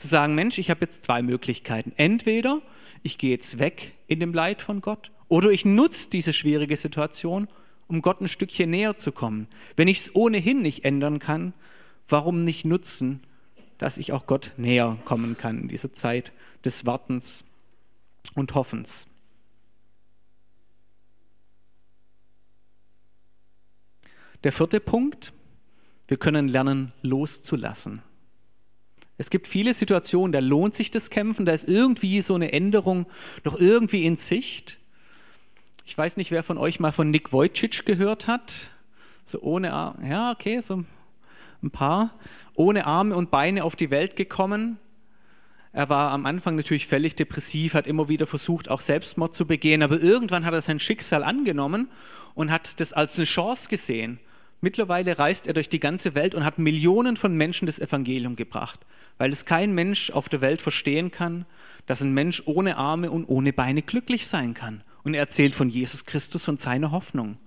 Zu 0.00 0.08
sagen, 0.08 0.34
Mensch, 0.34 0.56
ich 0.56 0.70
habe 0.70 0.80
jetzt 0.80 1.04
zwei 1.04 1.20
Möglichkeiten. 1.20 1.92
Entweder 1.98 2.62
ich 3.02 3.18
gehe 3.18 3.32
jetzt 3.32 3.58
weg 3.58 3.92
in 4.06 4.18
dem 4.18 4.32
Leid 4.32 4.62
von 4.62 4.80
Gott 4.80 5.10
oder 5.28 5.50
ich 5.50 5.66
nutze 5.66 6.08
diese 6.08 6.32
schwierige 6.32 6.78
Situation, 6.78 7.48
um 7.86 8.00
Gott 8.00 8.22
ein 8.22 8.28
Stückchen 8.28 8.70
näher 8.70 8.96
zu 8.96 9.12
kommen. 9.12 9.46
Wenn 9.76 9.88
ich 9.88 9.98
es 9.98 10.14
ohnehin 10.14 10.62
nicht 10.62 10.86
ändern 10.86 11.18
kann, 11.18 11.52
warum 12.08 12.44
nicht 12.44 12.64
nutzen, 12.64 13.20
dass 13.76 13.98
ich 13.98 14.12
auch 14.12 14.24
Gott 14.24 14.52
näher 14.56 14.96
kommen 15.04 15.36
kann 15.36 15.60
in 15.60 15.68
dieser 15.68 15.92
Zeit 15.92 16.32
des 16.64 16.86
Wartens 16.86 17.44
und 18.34 18.54
Hoffens. 18.54 19.06
Der 24.44 24.52
vierte 24.52 24.80
Punkt, 24.80 25.34
wir 26.08 26.16
können 26.16 26.48
lernen 26.48 26.94
loszulassen. 27.02 28.00
Es 29.20 29.28
gibt 29.28 29.46
viele 29.46 29.74
Situationen, 29.74 30.32
da 30.32 30.38
lohnt 30.38 30.74
sich 30.74 30.90
das 30.90 31.10
Kämpfen, 31.10 31.44
da 31.44 31.52
ist 31.52 31.68
irgendwie 31.68 32.22
so 32.22 32.34
eine 32.34 32.54
Änderung 32.54 33.04
noch 33.44 33.54
irgendwie 33.54 34.06
in 34.06 34.16
Sicht. 34.16 34.78
Ich 35.84 35.98
weiß 35.98 36.16
nicht, 36.16 36.30
wer 36.30 36.42
von 36.42 36.56
euch 36.56 36.80
mal 36.80 36.90
von 36.90 37.10
Nick 37.10 37.30
Wojcic 37.30 37.84
gehört 37.84 38.28
hat. 38.28 38.70
So 39.26 39.42
ohne 39.42 39.74
Arme, 39.74 40.08
ja, 40.08 40.30
okay, 40.30 40.60
so 40.60 40.84
ein 41.62 41.70
paar. 41.70 42.18
Ohne 42.54 42.86
Arme 42.86 43.14
und 43.14 43.30
Beine 43.30 43.64
auf 43.64 43.76
die 43.76 43.90
Welt 43.90 44.16
gekommen. 44.16 44.78
Er 45.74 45.90
war 45.90 46.12
am 46.12 46.24
Anfang 46.24 46.56
natürlich 46.56 46.86
völlig 46.86 47.14
depressiv, 47.14 47.74
hat 47.74 47.86
immer 47.86 48.08
wieder 48.08 48.26
versucht, 48.26 48.70
auch 48.70 48.80
Selbstmord 48.80 49.34
zu 49.34 49.46
begehen, 49.46 49.82
aber 49.82 50.00
irgendwann 50.00 50.46
hat 50.46 50.54
er 50.54 50.62
sein 50.62 50.78
Schicksal 50.78 51.24
angenommen 51.24 51.90
und 52.34 52.50
hat 52.50 52.80
das 52.80 52.94
als 52.94 53.18
eine 53.18 53.26
Chance 53.26 53.68
gesehen. 53.68 54.18
Mittlerweile 54.60 55.18
reist 55.18 55.46
er 55.46 55.54
durch 55.54 55.70
die 55.70 55.80
ganze 55.80 56.14
Welt 56.14 56.34
und 56.34 56.44
hat 56.44 56.58
Millionen 56.58 57.16
von 57.16 57.34
Menschen 57.34 57.66
das 57.66 57.78
Evangelium 57.78 58.36
gebracht, 58.36 58.80
weil 59.16 59.30
es 59.30 59.46
kein 59.46 59.74
Mensch 59.74 60.10
auf 60.10 60.28
der 60.28 60.42
Welt 60.42 60.60
verstehen 60.60 61.10
kann, 61.10 61.46
dass 61.86 62.02
ein 62.02 62.12
Mensch 62.12 62.42
ohne 62.44 62.76
Arme 62.76 63.10
und 63.10 63.24
ohne 63.24 63.52
Beine 63.52 63.82
glücklich 63.82 64.26
sein 64.26 64.52
kann. 64.52 64.82
Und 65.02 65.14
er 65.14 65.20
erzählt 65.20 65.54
von 65.54 65.70
Jesus 65.70 66.04
Christus 66.04 66.46
und 66.48 66.60
seiner 66.60 66.90
Hoffnung. 66.90 67.38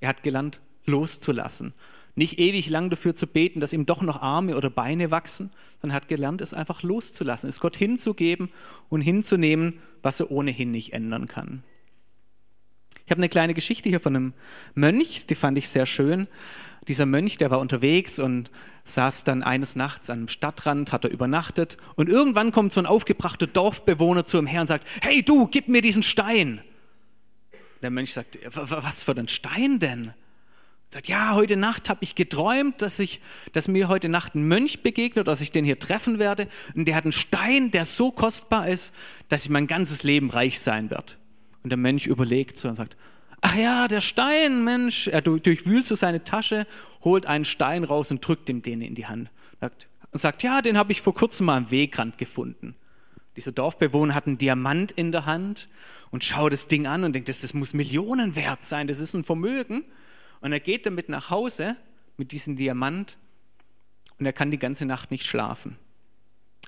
Er 0.00 0.08
hat 0.08 0.24
gelernt, 0.24 0.60
loszulassen. 0.84 1.74
Nicht 2.14 2.40
ewig 2.40 2.68
lang 2.68 2.90
dafür 2.90 3.14
zu 3.14 3.26
beten, 3.26 3.60
dass 3.60 3.72
ihm 3.72 3.86
doch 3.86 4.02
noch 4.02 4.20
Arme 4.20 4.56
oder 4.56 4.68
Beine 4.68 5.10
wachsen, 5.10 5.50
sondern 5.80 5.94
hat 5.94 6.08
gelernt, 6.08 6.40
es 6.40 6.52
einfach 6.52 6.82
loszulassen, 6.82 7.48
es 7.48 7.60
Gott 7.60 7.76
hinzugeben 7.76 8.50
und 8.90 9.00
hinzunehmen, 9.00 9.78
was 10.02 10.20
er 10.20 10.30
ohnehin 10.30 10.72
nicht 10.72 10.92
ändern 10.92 11.26
kann. 11.26 11.62
Ich 13.12 13.14
habe 13.14 13.20
eine 13.20 13.28
kleine 13.28 13.52
Geschichte 13.52 13.90
hier 13.90 14.00
von 14.00 14.16
einem 14.16 14.32
Mönch, 14.74 15.26
die 15.26 15.34
fand 15.34 15.58
ich 15.58 15.68
sehr 15.68 15.84
schön. 15.84 16.28
Dieser 16.88 17.04
Mönch, 17.04 17.36
der 17.36 17.50
war 17.50 17.58
unterwegs 17.58 18.18
und 18.18 18.50
saß 18.84 19.24
dann 19.24 19.42
eines 19.42 19.76
Nachts 19.76 20.08
am 20.08 20.28
Stadtrand, 20.28 20.92
hat 20.92 21.04
er 21.04 21.10
übernachtet 21.10 21.76
und 21.96 22.08
irgendwann 22.08 22.52
kommt 22.52 22.72
so 22.72 22.80
ein 22.80 22.86
aufgebrachter 22.86 23.46
Dorfbewohner 23.46 24.24
zu 24.24 24.38
ihm 24.38 24.46
her 24.46 24.62
und 24.62 24.66
sagt, 24.66 24.88
hey 25.02 25.22
du, 25.22 25.46
gib 25.46 25.68
mir 25.68 25.82
diesen 25.82 26.02
Stein. 26.02 26.62
Der 27.82 27.90
Mönch 27.90 28.14
sagt, 28.14 28.38
was 28.46 29.02
für 29.02 29.14
ein 29.14 29.28
Stein 29.28 29.78
denn? 29.78 30.14
sagt, 30.88 31.08
ja, 31.08 31.34
heute 31.34 31.56
Nacht 31.56 31.90
habe 31.90 32.02
ich 32.04 32.14
geträumt, 32.14 32.80
dass, 32.80 32.98
ich, 32.98 33.20
dass 33.52 33.68
mir 33.68 33.88
heute 33.88 34.08
Nacht 34.08 34.34
ein 34.34 34.48
Mönch 34.48 34.82
begegnet, 34.82 35.28
dass 35.28 35.42
ich 35.42 35.52
den 35.52 35.66
hier 35.66 35.78
treffen 35.78 36.18
werde. 36.18 36.48
Und 36.74 36.86
der 36.86 36.96
hat 36.96 37.04
einen 37.04 37.12
Stein, 37.12 37.70
der 37.70 37.84
so 37.84 38.10
kostbar 38.10 38.68
ist, 38.68 38.94
dass 39.28 39.44
ich 39.44 39.50
mein 39.50 39.66
ganzes 39.66 40.02
Leben 40.02 40.30
reich 40.30 40.60
sein 40.60 40.90
werde. 40.90 41.12
Und 41.62 41.70
der 41.70 41.76
Mönch 41.76 42.06
überlegt 42.06 42.58
so 42.58 42.68
und 42.68 42.74
sagt, 42.74 42.96
ach 43.40 43.56
ja, 43.56 43.88
der 43.88 44.00
Stein, 44.00 44.64
Mensch. 44.64 45.08
Er 45.08 45.22
durchwühlt 45.22 45.86
so 45.86 45.94
seine 45.94 46.24
Tasche, 46.24 46.66
holt 47.02 47.26
einen 47.26 47.44
Stein 47.44 47.84
raus 47.84 48.10
und 48.10 48.26
drückt 48.26 48.48
ihm 48.48 48.62
den 48.62 48.80
in 48.80 48.94
die 48.94 49.06
Hand. 49.06 49.30
Und 49.60 50.18
sagt, 50.18 50.42
ja, 50.42 50.62
den 50.62 50.76
habe 50.76 50.92
ich 50.92 51.00
vor 51.00 51.14
kurzem 51.14 51.46
mal 51.46 51.56
am 51.56 51.70
Wegrand 51.70 52.18
gefunden. 52.18 52.74
Dieser 53.36 53.52
Dorfbewohner 53.52 54.14
hat 54.14 54.26
einen 54.26 54.38
Diamant 54.38 54.92
in 54.92 55.10
der 55.10 55.24
Hand 55.24 55.68
und 56.10 56.22
schaut 56.22 56.52
das 56.52 56.68
Ding 56.68 56.86
an 56.86 57.04
und 57.04 57.14
denkt, 57.14 57.28
das, 57.28 57.40
das 57.40 57.54
muss 57.54 57.72
Millionen 57.72 58.36
wert 58.36 58.62
sein, 58.62 58.88
das 58.88 59.00
ist 59.00 59.14
ein 59.14 59.24
Vermögen. 59.24 59.84
Und 60.40 60.52
er 60.52 60.60
geht 60.60 60.84
damit 60.84 61.08
nach 61.08 61.30
Hause 61.30 61.76
mit 62.18 62.32
diesem 62.32 62.56
Diamant 62.56 63.16
und 64.18 64.26
er 64.26 64.32
kann 64.32 64.50
die 64.50 64.58
ganze 64.58 64.84
Nacht 64.84 65.10
nicht 65.10 65.24
schlafen. 65.24 65.78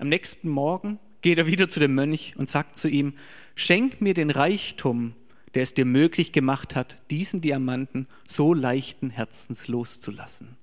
Am 0.01 0.09
nächsten 0.09 0.49
Morgen 0.49 0.99
geht 1.21 1.39
er 1.39 1.47
wieder 1.47 1.69
zu 1.69 1.81
dem 1.81 1.95
Mönch 1.95 2.35
und 2.37 2.49
sagt 2.49 2.79
zu 2.79 2.89
ihm, 2.89 3.15
schenk 3.55 4.01
mir 4.01 4.15
den 4.15 4.31
Reichtum, 4.31 5.15
der 5.55 5.63
es 5.63 5.75
dir 5.75 5.85
möglich 5.85 6.33
gemacht 6.33 6.75
hat, 6.75 6.99
diesen 7.11 7.41
Diamanten 7.41 8.09
so 8.27 8.55
leichten 8.55 9.11
Herzens 9.11 9.69
loszulassen. 9.69 10.57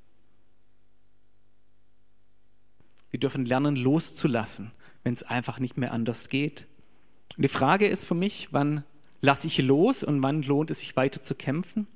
Wir 3.10 3.20
dürfen 3.20 3.46
lernen, 3.46 3.76
loszulassen, 3.76 4.72
wenn 5.04 5.14
es 5.14 5.24
einfach 5.24 5.60
nicht 5.60 5.78
mehr 5.78 5.92
anders 5.92 6.30
geht. 6.30 6.68
Und 7.36 7.44
die 7.44 7.50
Frage 7.50 7.88
ist 7.88 8.06
für 8.06 8.16
mich, 8.16 8.50
wann 8.52 8.84
lasse 9.22 9.48
ich 9.48 9.58
los 9.60 10.04
und 10.04 10.24
wann 10.24 10.44
lohnt 10.44 10.72
es 10.72 10.80
sich 10.80 10.96
weiter 10.96 11.22
zu 11.22 11.36
kämpfen? 11.36 11.88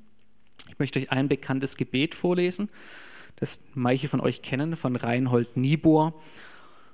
Ich 0.69 0.79
möchte 0.79 0.99
euch 0.99 1.11
ein 1.11 1.27
bekanntes 1.27 1.77
Gebet 1.77 2.15
vorlesen, 2.15 2.69
das 3.37 3.61
manche 3.73 4.07
von 4.07 4.21
euch 4.21 4.41
kennen, 4.41 4.75
von 4.75 4.95
Reinhold 4.95 5.57
Niebuhr. 5.57 6.19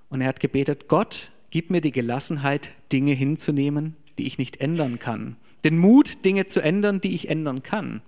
Und 0.10 0.22
er 0.22 0.28
hat 0.28 0.40
gebetet, 0.40 0.88
Gott, 0.88 1.31
gib 1.52 1.70
mir 1.70 1.82
die 1.82 1.92
Gelassenheit, 1.92 2.72
Dinge 2.92 3.14
hinzunehmen, 3.14 3.96
die 4.18 4.26
ich 4.26 4.38
nicht 4.38 4.58
ändern 4.58 4.98
kann. 4.98 5.38
Den 5.64 5.78
Mut, 5.78 6.26
Dinge 6.26 6.48
zu 6.48 6.62
ändern, 6.62 7.02
die 7.02 7.14
ich 7.14 7.30
ändern 7.30 7.62
kann. 7.62 8.02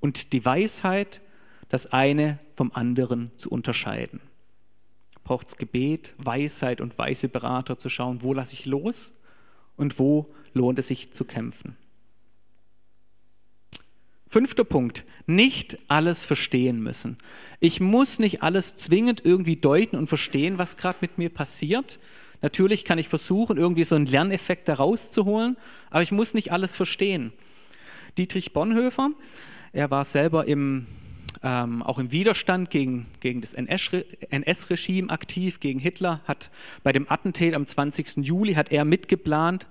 Und 0.00 0.32
die 0.32 0.44
Weisheit, 0.44 1.22
das 1.68 1.92
eine 1.92 2.38
vom 2.54 2.72
anderen 2.72 3.30
zu 3.36 3.50
unterscheiden. 3.50 4.20
Braucht 5.22 5.48
es 5.48 5.56
Gebet, 5.56 6.14
Weisheit 6.18 6.80
und 6.80 6.98
weise 6.98 7.28
Berater 7.28 7.78
zu 7.78 7.88
schauen, 7.88 8.22
wo 8.22 8.32
lasse 8.32 8.54
ich 8.54 8.66
los 8.66 9.14
und 9.76 9.98
wo 9.98 10.26
lohnt 10.52 10.78
es 10.78 10.88
sich 10.88 11.12
zu 11.12 11.24
kämpfen. 11.24 11.76
Fünfter 14.28 14.64
Punkt, 14.64 15.04
nicht 15.26 15.78
alles 15.88 16.26
verstehen 16.26 16.82
müssen. 16.82 17.16
Ich 17.60 17.80
muss 17.80 18.18
nicht 18.18 18.42
alles 18.42 18.76
zwingend 18.76 19.24
irgendwie 19.24 19.56
deuten 19.56 19.96
und 19.96 20.08
verstehen, 20.08 20.58
was 20.58 20.76
gerade 20.76 20.98
mit 21.00 21.18
mir 21.18 21.30
passiert. 21.30 22.00
Natürlich 22.42 22.84
kann 22.84 22.98
ich 22.98 23.08
versuchen, 23.08 23.56
irgendwie 23.56 23.84
so 23.84 23.94
einen 23.94 24.06
Lerneffekt 24.06 24.68
da 24.68 24.74
rauszuholen, 24.74 25.56
aber 25.90 26.02
ich 26.02 26.12
muss 26.12 26.34
nicht 26.34 26.52
alles 26.52 26.76
verstehen. 26.76 27.32
Dietrich 28.18 28.52
Bonhoeffer, 28.52 29.10
er 29.72 29.90
war 29.90 30.04
selber 30.04 30.46
im, 30.46 30.86
ähm, 31.42 31.82
auch 31.82 31.98
im 31.98 32.12
Widerstand 32.12 32.70
gegen, 32.70 33.06
gegen 33.20 33.40
das 33.40 33.54
NS-Regime 33.54 35.10
aktiv, 35.10 35.60
gegen 35.60 35.78
Hitler, 35.78 36.20
hat 36.24 36.50
bei 36.82 36.92
dem 36.92 37.10
Attentat 37.10 37.54
am 37.54 37.66
20. 37.66 38.18
Juli 38.18 38.54
hat 38.54 38.72
er 38.72 38.84
mitgeplant 38.84 39.66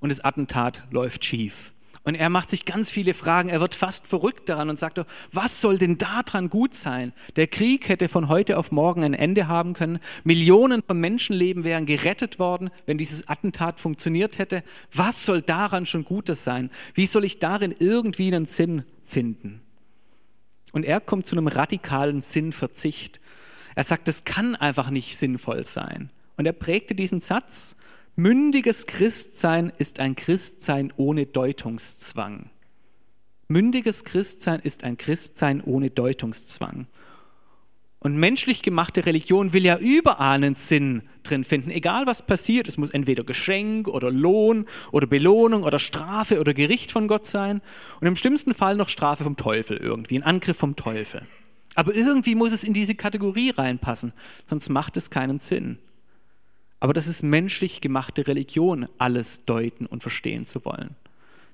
und 0.00 0.10
das 0.10 0.20
Attentat 0.20 0.82
läuft 0.90 1.24
schief. 1.24 1.72
Und 2.10 2.16
er 2.16 2.28
macht 2.28 2.50
sich 2.50 2.64
ganz 2.64 2.90
viele 2.90 3.14
Fragen. 3.14 3.50
Er 3.50 3.60
wird 3.60 3.76
fast 3.76 4.08
verrückt 4.08 4.48
daran 4.48 4.68
und 4.68 4.80
sagt, 4.80 5.00
was 5.30 5.60
soll 5.60 5.78
denn 5.78 5.96
daran 5.96 6.50
gut 6.50 6.74
sein? 6.74 7.12
Der 7.36 7.46
Krieg 7.46 7.88
hätte 7.88 8.08
von 8.08 8.28
heute 8.28 8.58
auf 8.58 8.72
morgen 8.72 9.04
ein 9.04 9.14
Ende 9.14 9.46
haben 9.46 9.74
können. 9.74 10.00
Millionen 10.24 10.82
von 10.84 10.98
Menschenleben 10.98 11.62
wären 11.62 11.86
gerettet 11.86 12.40
worden, 12.40 12.70
wenn 12.84 12.98
dieses 12.98 13.28
Attentat 13.28 13.78
funktioniert 13.78 14.40
hätte. 14.40 14.64
Was 14.92 15.24
soll 15.24 15.40
daran 15.40 15.86
schon 15.86 16.04
Gutes 16.04 16.42
sein? 16.42 16.70
Wie 16.94 17.06
soll 17.06 17.24
ich 17.24 17.38
darin 17.38 17.72
irgendwie 17.78 18.26
einen 18.26 18.44
Sinn 18.44 18.82
finden? 19.04 19.60
Und 20.72 20.84
er 20.84 20.98
kommt 20.98 21.26
zu 21.26 21.36
einem 21.36 21.46
radikalen 21.46 22.20
Sinnverzicht. 22.20 23.20
Er 23.76 23.84
sagt, 23.84 24.08
es 24.08 24.24
kann 24.24 24.56
einfach 24.56 24.90
nicht 24.90 25.16
sinnvoll 25.16 25.64
sein. 25.64 26.10
Und 26.36 26.44
er 26.46 26.54
prägte 26.54 26.96
diesen 26.96 27.20
Satz 27.20 27.76
Mündiges 28.22 28.86
Christsein 28.86 29.72
ist 29.78 29.98
ein 29.98 30.14
Christsein 30.14 30.92
ohne 30.98 31.24
Deutungszwang. 31.24 32.50
Mündiges 33.48 34.04
Christsein 34.04 34.60
ist 34.60 34.84
ein 34.84 34.98
Christsein 34.98 35.62
ohne 35.62 35.88
Deutungszwang. 35.88 36.86
Und 37.98 38.16
menschlich 38.18 38.60
gemachte 38.60 39.06
Religion 39.06 39.54
will 39.54 39.64
ja 39.64 39.78
überall 39.78 40.34
einen 40.34 40.54
Sinn 40.54 41.04
drin 41.22 41.44
finden, 41.44 41.70
egal 41.70 42.04
was 42.04 42.26
passiert. 42.26 42.68
Es 42.68 42.76
muss 42.76 42.90
entweder 42.90 43.24
Geschenk 43.24 43.88
oder 43.88 44.10
Lohn 44.10 44.66
oder 44.92 45.06
Belohnung 45.06 45.62
oder 45.62 45.78
Strafe 45.78 46.40
oder 46.40 46.52
Gericht 46.52 46.92
von 46.92 47.08
Gott 47.08 47.26
sein 47.26 47.62
und 48.02 48.06
im 48.06 48.16
schlimmsten 48.16 48.52
Fall 48.52 48.76
noch 48.76 48.90
Strafe 48.90 49.24
vom 49.24 49.38
Teufel 49.38 49.78
irgendwie, 49.78 50.18
ein 50.18 50.24
Angriff 50.24 50.58
vom 50.58 50.76
Teufel. 50.76 51.26
Aber 51.74 51.94
irgendwie 51.94 52.34
muss 52.34 52.52
es 52.52 52.64
in 52.64 52.74
diese 52.74 52.96
Kategorie 52.96 53.48
reinpassen, 53.48 54.12
sonst 54.46 54.68
macht 54.68 54.98
es 54.98 55.08
keinen 55.08 55.38
Sinn. 55.38 55.78
Aber 56.80 56.94
das 56.94 57.06
ist 57.06 57.22
menschlich 57.22 57.80
gemachte 57.80 58.26
Religion, 58.26 58.88
alles 58.98 59.44
deuten 59.44 59.86
und 59.86 60.02
verstehen 60.02 60.46
zu 60.46 60.64
wollen. 60.64 60.96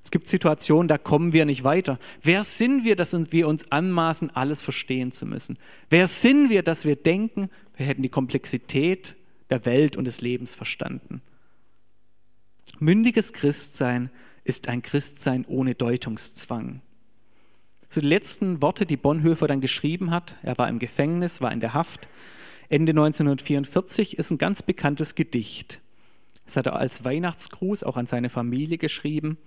Es 0.03 0.13
gibt 0.13 0.29
Situationen, 0.29 0.87
da 0.87 0.99
kommen 0.99 1.33
wir 1.33 1.45
nicht 1.47 1.65
weiter. 1.65 1.99
Wer 2.23 2.45
sind 2.45 2.85
wir, 2.85 2.95
dass 2.95 3.13
wir 3.33 3.49
uns 3.49 3.73
anmaßen, 3.73 4.31
alles 4.37 4.63
verstehen 4.63 5.11
zu 5.11 5.27
müssen? 5.27 5.59
Wer 5.91 6.07
sind 6.07 6.49
wir, 6.49 6.63
dass 6.63 6.85
wir 6.85 6.95
denken, 6.95 7.51
wir 7.77 7.87
hätten 7.87 8.03
die 8.03 8.09
Komplexität 8.09 9.17
der 9.51 9.67
Welt 9.67 9.97
und 9.97 10.05
des 10.05 10.21
Lebens 10.21 10.55
verstanden? 10.55 11.23
Mündiges 12.79 13.33
Christsein 13.33 14.11
ist 14.45 14.69
ein 14.69 14.81
Christsein 14.81 15.45
ohne 15.49 15.75
Deutungszwang. 15.75 16.83
So 17.91 18.01
die 18.01 18.07
letzten 18.07 18.63
Worte, 18.63 18.87
die 18.87 18.97
Bonhoeffer 18.97 19.49
dann 19.49 19.61
geschrieben 19.61 20.13
hat, 20.13 20.37
er 20.43 20.57
war 20.57 20.69
im 20.69 20.79
Gefängnis, 20.79 21.41
war 21.41 21.51
in 21.51 21.61
der 21.61 21.75
Haft, 21.75 22.09
Ende 22.69 22.91
1944 22.91 24.19
ist 24.19 24.31
ein 24.31 24.39
ganz 24.39 24.63
bekanntes 24.63 25.15
Gedicht. 25.15 25.81
Das 26.45 26.57
hat 26.57 26.67
er 26.67 26.77
als 26.77 27.05
Weihnachtsgruß 27.05 27.85
auch 27.85 27.97
an 27.97 28.07
seine 28.07 28.31
Familie 28.31 28.79
geschrieben. 28.79 29.39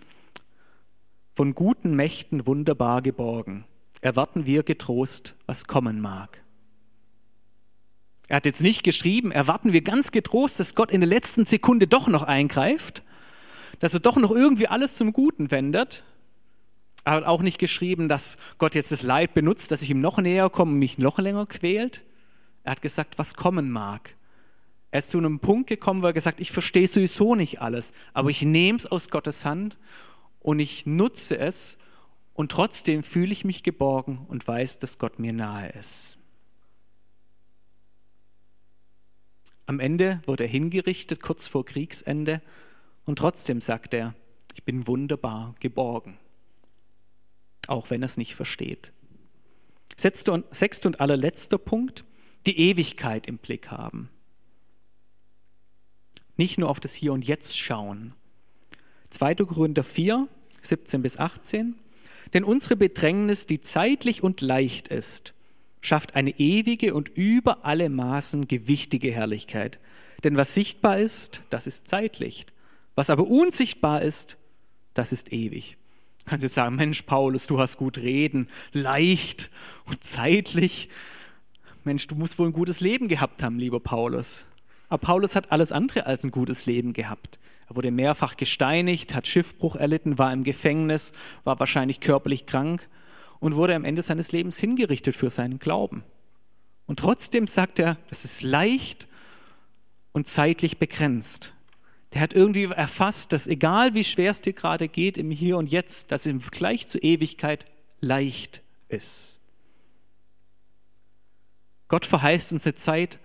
Von 1.35 1.55
guten 1.55 1.95
Mächten 1.95 2.45
wunderbar 2.47 3.01
geborgen, 3.01 3.65
erwarten 4.01 4.45
wir 4.45 4.63
getrost, 4.63 5.35
was 5.45 5.67
kommen 5.67 6.01
mag. 6.01 6.43
Er 8.27 8.37
hat 8.37 8.45
jetzt 8.45 8.61
nicht 8.61 8.83
geschrieben, 8.83 9.31
erwarten 9.31 9.73
wir 9.73 9.81
ganz 9.81 10.11
getrost, 10.11 10.59
dass 10.59 10.75
Gott 10.75 10.91
in 10.91 11.01
der 11.01 11.09
letzten 11.09 11.45
Sekunde 11.45 11.87
doch 11.87 12.07
noch 12.07 12.23
eingreift, 12.23 13.03
dass 13.79 13.93
er 13.93 14.01
doch 14.01 14.17
noch 14.17 14.31
irgendwie 14.31 14.67
alles 14.67 14.95
zum 14.95 15.13
Guten 15.13 15.51
wendet. 15.51 16.03
Er 17.05 17.13
hat 17.13 17.23
auch 17.23 17.41
nicht 17.41 17.57
geschrieben, 17.57 18.07
dass 18.07 18.37
Gott 18.57 18.75
jetzt 18.75 18.91
das 18.91 19.03
Leid 19.03 19.33
benutzt, 19.33 19.71
dass 19.71 19.81
ich 19.81 19.89
ihm 19.89 19.99
noch 19.99 20.19
näher 20.19 20.49
komme 20.49 20.73
und 20.73 20.79
mich 20.79 20.97
noch 20.97 21.17
länger 21.17 21.47
quält. 21.47 22.03
Er 22.63 22.71
hat 22.71 22.81
gesagt, 22.81 23.17
was 23.17 23.33
kommen 23.33 23.69
mag. 23.69 24.15
Er 24.91 24.99
ist 24.99 25.11
zu 25.11 25.17
einem 25.17 25.39
Punkt 25.39 25.69
gekommen, 25.69 26.01
wo 26.01 26.07
er 26.07 26.13
gesagt, 26.13 26.39
ich 26.39 26.51
verstehe 26.51 26.87
sowieso 26.87 27.35
nicht 27.35 27.61
alles, 27.61 27.93
aber 28.13 28.29
ich 28.29 28.41
nehme 28.41 28.77
es 28.77 28.87
aus 28.87 29.09
Gottes 29.09 29.45
Hand 29.45 29.77
und 30.39 30.59
ich 30.59 30.85
nutze 30.85 31.37
es 31.37 31.77
und 32.33 32.51
trotzdem 32.51 33.03
fühle 33.03 33.31
ich 33.31 33.45
mich 33.45 33.63
geborgen 33.63 34.25
und 34.27 34.47
weiß, 34.47 34.79
dass 34.79 34.97
Gott 34.97 35.19
mir 35.19 35.33
nahe 35.33 35.69
ist. 35.69 36.17
Am 39.67 39.79
Ende 39.79 40.21
wurde 40.25 40.45
er 40.45 40.49
hingerichtet, 40.49 41.21
kurz 41.21 41.47
vor 41.47 41.63
Kriegsende, 41.63 42.41
und 43.05 43.17
trotzdem 43.19 43.61
sagt 43.61 43.93
er, 43.93 44.15
ich 44.55 44.63
bin 44.63 44.87
wunderbar 44.87 45.53
geborgen, 45.59 46.17
auch 47.67 47.89
wenn 47.91 48.01
er 48.01 48.07
es 48.07 48.17
nicht 48.17 48.33
versteht. 48.33 48.93
Sechster 49.97 50.33
und, 50.33 51.01
allerletzter 51.01 51.57
Punkt, 51.57 52.05
die 52.45 52.57
Ewigkeit 52.57 53.27
im 53.27 53.37
Blick 53.37 53.71
haben. 53.71 54.09
Nicht 56.37 56.57
nur 56.57 56.69
auf 56.69 56.79
das 56.79 56.93
Hier 56.93 57.13
und 57.13 57.25
Jetzt 57.25 57.57
schauen. 57.57 58.13
2. 59.09 59.35
Korinther 59.35 59.83
4, 59.83 60.27
17 60.61 61.01
bis 61.01 61.17
18. 61.17 61.75
Denn 62.33 62.43
unsere 62.43 62.75
Bedrängnis, 62.75 63.47
die 63.47 63.61
zeitlich 63.61 64.23
und 64.23 64.41
leicht 64.41 64.87
ist, 64.87 65.33
schafft 65.81 66.15
eine 66.15 66.37
ewige 66.39 66.93
und 66.93 67.09
über 67.09 67.65
alle 67.65 67.89
Maßen 67.89 68.47
gewichtige 68.47 69.11
Herrlichkeit. 69.11 69.79
Denn 70.23 70.37
was 70.37 70.53
sichtbar 70.53 70.99
ist, 70.99 71.41
das 71.49 71.67
ist 71.67 71.87
zeitlich. 71.87 72.45
Was 72.95 73.09
aber 73.09 73.27
unsichtbar 73.27 74.01
ist, 74.01 74.37
das 74.93 75.11
ist 75.11 75.31
ewig. 75.31 75.77
Du 76.19 76.25
kannst 76.25 76.43
jetzt 76.43 76.55
sagen, 76.55 76.75
Mensch, 76.75 77.01
Paulus, 77.03 77.47
du 77.47 77.59
hast 77.59 77.77
gut 77.77 77.97
reden, 77.97 78.49
leicht 78.73 79.49
und 79.85 80.03
zeitlich. 80.03 80.89
Mensch, 81.83 82.07
du 82.07 82.15
musst 82.15 82.39
wohl 82.39 82.47
ein 82.47 82.53
gutes 82.53 82.79
Leben 82.81 83.07
gehabt 83.07 83.41
haben, 83.41 83.59
lieber 83.59 83.79
Paulus. 83.79 84.45
Aber 84.89 84.99
Paulus 84.99 85.35
hat 85.35 85.51
alles 85.51 85.71
andere 85.71 86.05
als 86.05 86.23
ein 86.23 86.31
gutes 86.31 86.65
Leben 86.65 86.93
gehabt. 86.93 87.39
Er 87.69 87.75
wurde 87.75 87.91
mehrfach 87.91 88.35
gesteinigt, 88.35 89.13
hat 89.13 89.27
Schiffbruch 89.27 89.75
erlitten, 89.75 90.17
war 90.17 90.33
im 90.33 90.43
Gefängnis, 90.43 91.13
war 91.43 91.59
wahrscheinlich 91.59 91.99
körperlich 91.99 92.47
krank 92.47 92.89
und 93.39 93.55
wurde 93.55 93.75
am 93.75 93.85
Ende 93.85 94.01
seines 94.01 94.31
Lebens 94.31 94.57
hingerichtet 94.57 95.15
für 95.15 95.29
seinen 95.29 95.59
Glauben. 95.59 96.03
Und 96.87 96.99
trotzdem 96.99 97.47
sagt 97.47 97.77
er, 97.77 97.97
das 98.09 98.25
ist 98.25 98.41
leicht 98.41 99.07
und 100.11 100.27
zeitlich 100.27 100.79
begrenzt. 100.79 101.53
Der 102.13 102.21
hat 102.21 102.33
irgendwie 102.33 102.63
erfasst, 102.63 103.31
dass 103.33 103.45
egal 103.45 103.93
wie 103.93 104.03
schwer 104.03 104.31
es 104.31 104.41
dir 104.41 104.53
gerade 104.53 104.87
geht 104.87 105.19
im 105.19 105.29
Hier 105.29 105.57
und 105.57 105.69
Jetzt, 105.69 106.11
dass 106.11 106.25
im 106.25 106.39
Vergleich 106.39 106.87
zur 106.87 107.03
Ewigkeit 107.03 107.65
leicht 108.01 108.63
ist. 108.87 109.38
Gott 111.89 112.05
verheißt 112.05 112.53
uns 112.53 112.65
eine 112.65 112.75
Zeit, 112.75 113.19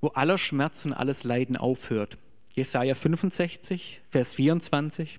wo 0.00 0.08
aller 0.08 0.38
Schmerz 0.38 0.84
und 0.84 0.92
alles 0.92 1.24
Leiden 1.24 1.56
aufhört. 1.56 2.18
Jesaja 2.54 2.94
65, 2.94 4.02
Vers 4.10 4.34
24. 4.36 5.18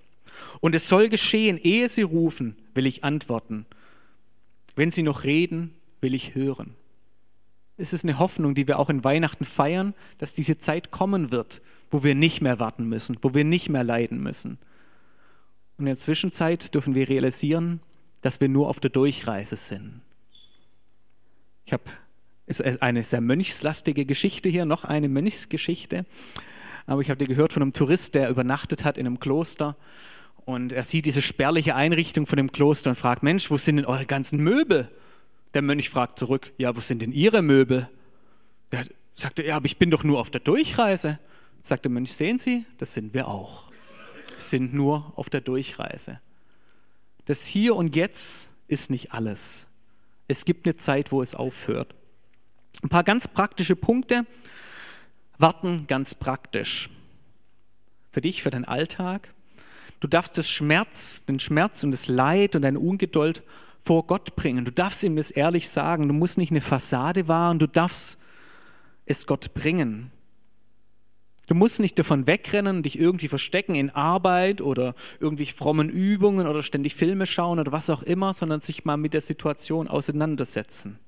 Und 0.61 0.75
es 0.75 0.87
soll 0.87 1.09
geschehen, 1.09 1.57
ehe 1.57 1.89
sie 1.89 2.03
rufen, 2.03 2.55
will 2.73 2.85
ich 2.85 3.03
antworten. 3.03 3.65
Wenn 4.75 4.91
sie 4.91 5.03
noch 5.03 5.23
reden, 5.23 5.73
will 6.01 6.13
ich 6.13 6.35
hören. 6.35 6.75
Es 7.77 7.93
ist 7.93 8.03
eine 8.03 8.19
Hoffnung, 8.19 8.53
die 8.53 8.67
wir 8.67 8.77
auch 8.77 8.89
in 8.89 9.03
Weihnachten 9.03 9.45
feiern, 9.45 9.95
dass 10.19 10.35
diese 10.35 10.57
Zeit 10.57 10.91
kommen 10.91 11.31
wird, 11.31 11.61
wo 11.89 12.03
wir 12.03 12.13
nicht 12.13 12.41
mehr 12.41 12.59
warten 12.59 12.87
müssen, 12.87 13.17
wo 13.21 13.33
wir 13.33 13.43
nicht 13.43 13.69
mehr 13.69 13.83
leiden 13.83 14.21
müssen. 14.21 14.59
Und 15.77 15.85
in 15.85 15.85
der 15.87 15.97
Zwischenzeit 15.97 16.73
dürfen 16.75 16.93
wir 16.93 17.09
realisieren, 17.09 17.79
dass 18.21 18.39
wir 18.39 18.47
nur 18.47 18.69
auf 18.69 18.79
der 18.79 18.91
Durchreise 18.91 19.55
sind. 19.55 20.01
Ich 21.65 21.73
habe 21.73 21.83
ist 22.45 22.61
eine 22.81 23.03
sehr 23.03 23.21
mönchslastige 23.21 24.05
Geschichte 24.05 24.49
hier, 24.49 24.65
noch 24.65 24.83
eine 24.83 25.09
Mönchsgeschichte. 25.09 26.05
Aber 26.85 27.01
ich 27.01 27.09
habe 27.09 27.17
dir 27.17 27.27
gehört 27.27 27.53
von 27.53 27.61
einem 27.61 27.73
Tourist, 27.73 28.15
der 28.15 28.29
übernachtet 28.29 28.83
hat 28.83 28.97
in 28.97 29.07
einem 29.07 29.19
Kloster 29.19 29.77
und 30.45 30.73
er 30.73 30.83
sieht 30.83 31.05
diese 31.05 31.21
spärliche 31.21 31.75
Einrichtung 31.75 32.25
von 32.25 32.37
dem 32.37 32.51
Kloster 32.51 32.89
und 32.89 32.95
fragt, 32.95 33.23
Mensch, 33.23 33.49
wo 33.49 33.57
sind 33.57 33.77
denn 33.77 33.85
eure 33.85 34.05
ganzen 34.05 34.39
Möbel? 34.39 34.89
Der 35.53 35.61
Mönch 35.61 35.89
fragt 35.89 36.19
zurück, 36.19 36.51
ja, 36.57 36.75
wo 36.75 36.79
sind 36.79 37.01
denn 37.01 37.11
ihre 37.11 37.41
Möbel? 37.41 37.89
Er 38.71 38.83
sagte, 39.15 39.45
ja, 39.45 39.55
aber 39.55 39.65
ich 39.65 39.77
bin 39.77 39.91
doch 39.91 40.03
nur 40.03 40.19
auf 40.19 40.29
der 40.29 40.41
Durchreise. 40.41 41.19
Sagt 41.61 41.85
der 41.85 41.91
Mönch, 41.91 42.11
sehen 42.11 42.37
Sie, 42.37 42.65
das 42.77 42.93
sind 42.93 43.13
wir 43.13 43.27
auch. 43.27 43.71
Wir 44.27 44.41
sind 44.41 44.73
nur 44.73 45.13
auf 45.15 45.29
der 45.29 45.41
Durchreise. 45.41 46.19
Das 47.25 47.45
Hier 47.45 47.75
und 47.75 47.95
Jetzt 47.95 48.49
ist 48.67 48.89
nicht 48.89 49.13
alles. 49.13 49.67
Es 50.27 50.43
gibt 50.43 50.65
eine 50.65 50.75
Zeit, 50.75 51.11
wo 51.11 51.21
es 51.21 51.35
aufhört. 51.35 51.95
Ein 52.81 52.89
paar 52.89 53.03
ganz 53.03 53.27
praktische 53.27 53.75
Punkte. 53.75 54.25
Warten 55.37 55.85
ganz 55.87 56.15
praktisch. 56.15 56.89
Für 58.11 58.21
dich, 58.21 58.43
für 58.43 58.49
deinen 58.49 58.65
Alltag. 58.65 59.33
Du 59.99 60.07
darfst 60.07 60.37
das 60.37 60.49
Schmerz, 60.49 61.25
den 61.25 61.39
Schmerz 61.39 61.83
und 61.83 61.91
das 61.91 62.07
Leid 62.07 62.55
und 62.55 62.63
deine 62.63 62.79
Ungeduld 62.79 63.43
vor 63.81 64.07
Gott 64.07 64.35
bringen. 64.35 64.65
Du 64.65 64.71
darfst 64.71 65.03
ihm 65.03 65.15
das 65.15 65.31
ehrlich 65.31 65.69
sagen. 65.69 66.07
Du 66.07 66.13
musst 66.13 66.37
nicht 66.37 66.51
eine 66.51 66.61
Fassade 66.61 67.27
wahren, 67.27 67.59
du 67.59 67.67
darfst 67.67 68.19
es 69.05 69.27
Gott 69.27 69.53
bringen. 69.53 70.11
Du 71.47 71.55
musst 71.55 71.81
nicht 71.81 71.99
davon 71.99 72.25
wegrennen 72.25 72.83
dich 72.83 72.97
irgendwie 72.97 73.27
verstecken 73.27 73.75
in 73.75 73.89
Arbeit 73.89 74.61
oder 74.61 74.95
irgendwie 75.19 75.45
frommen 75.45 75.89
Übungen 75.89 76.47
oder 76.47 76.63
ständig 76.63 76.95
Filme 76.95 77.25
schauen 77.25 77.59
oder 77.59 77.73
was 77.73 77.89
auch 77.89 78.01
immer, 78.01 78.33
sondern 78.33 78.61
sich 78.61 78.85
mal 78.85 78.95
mit 78.95 79.13
der 79.13 79.21
Situation 79.21 79.89
auseinandersetzen. 79.89 80.99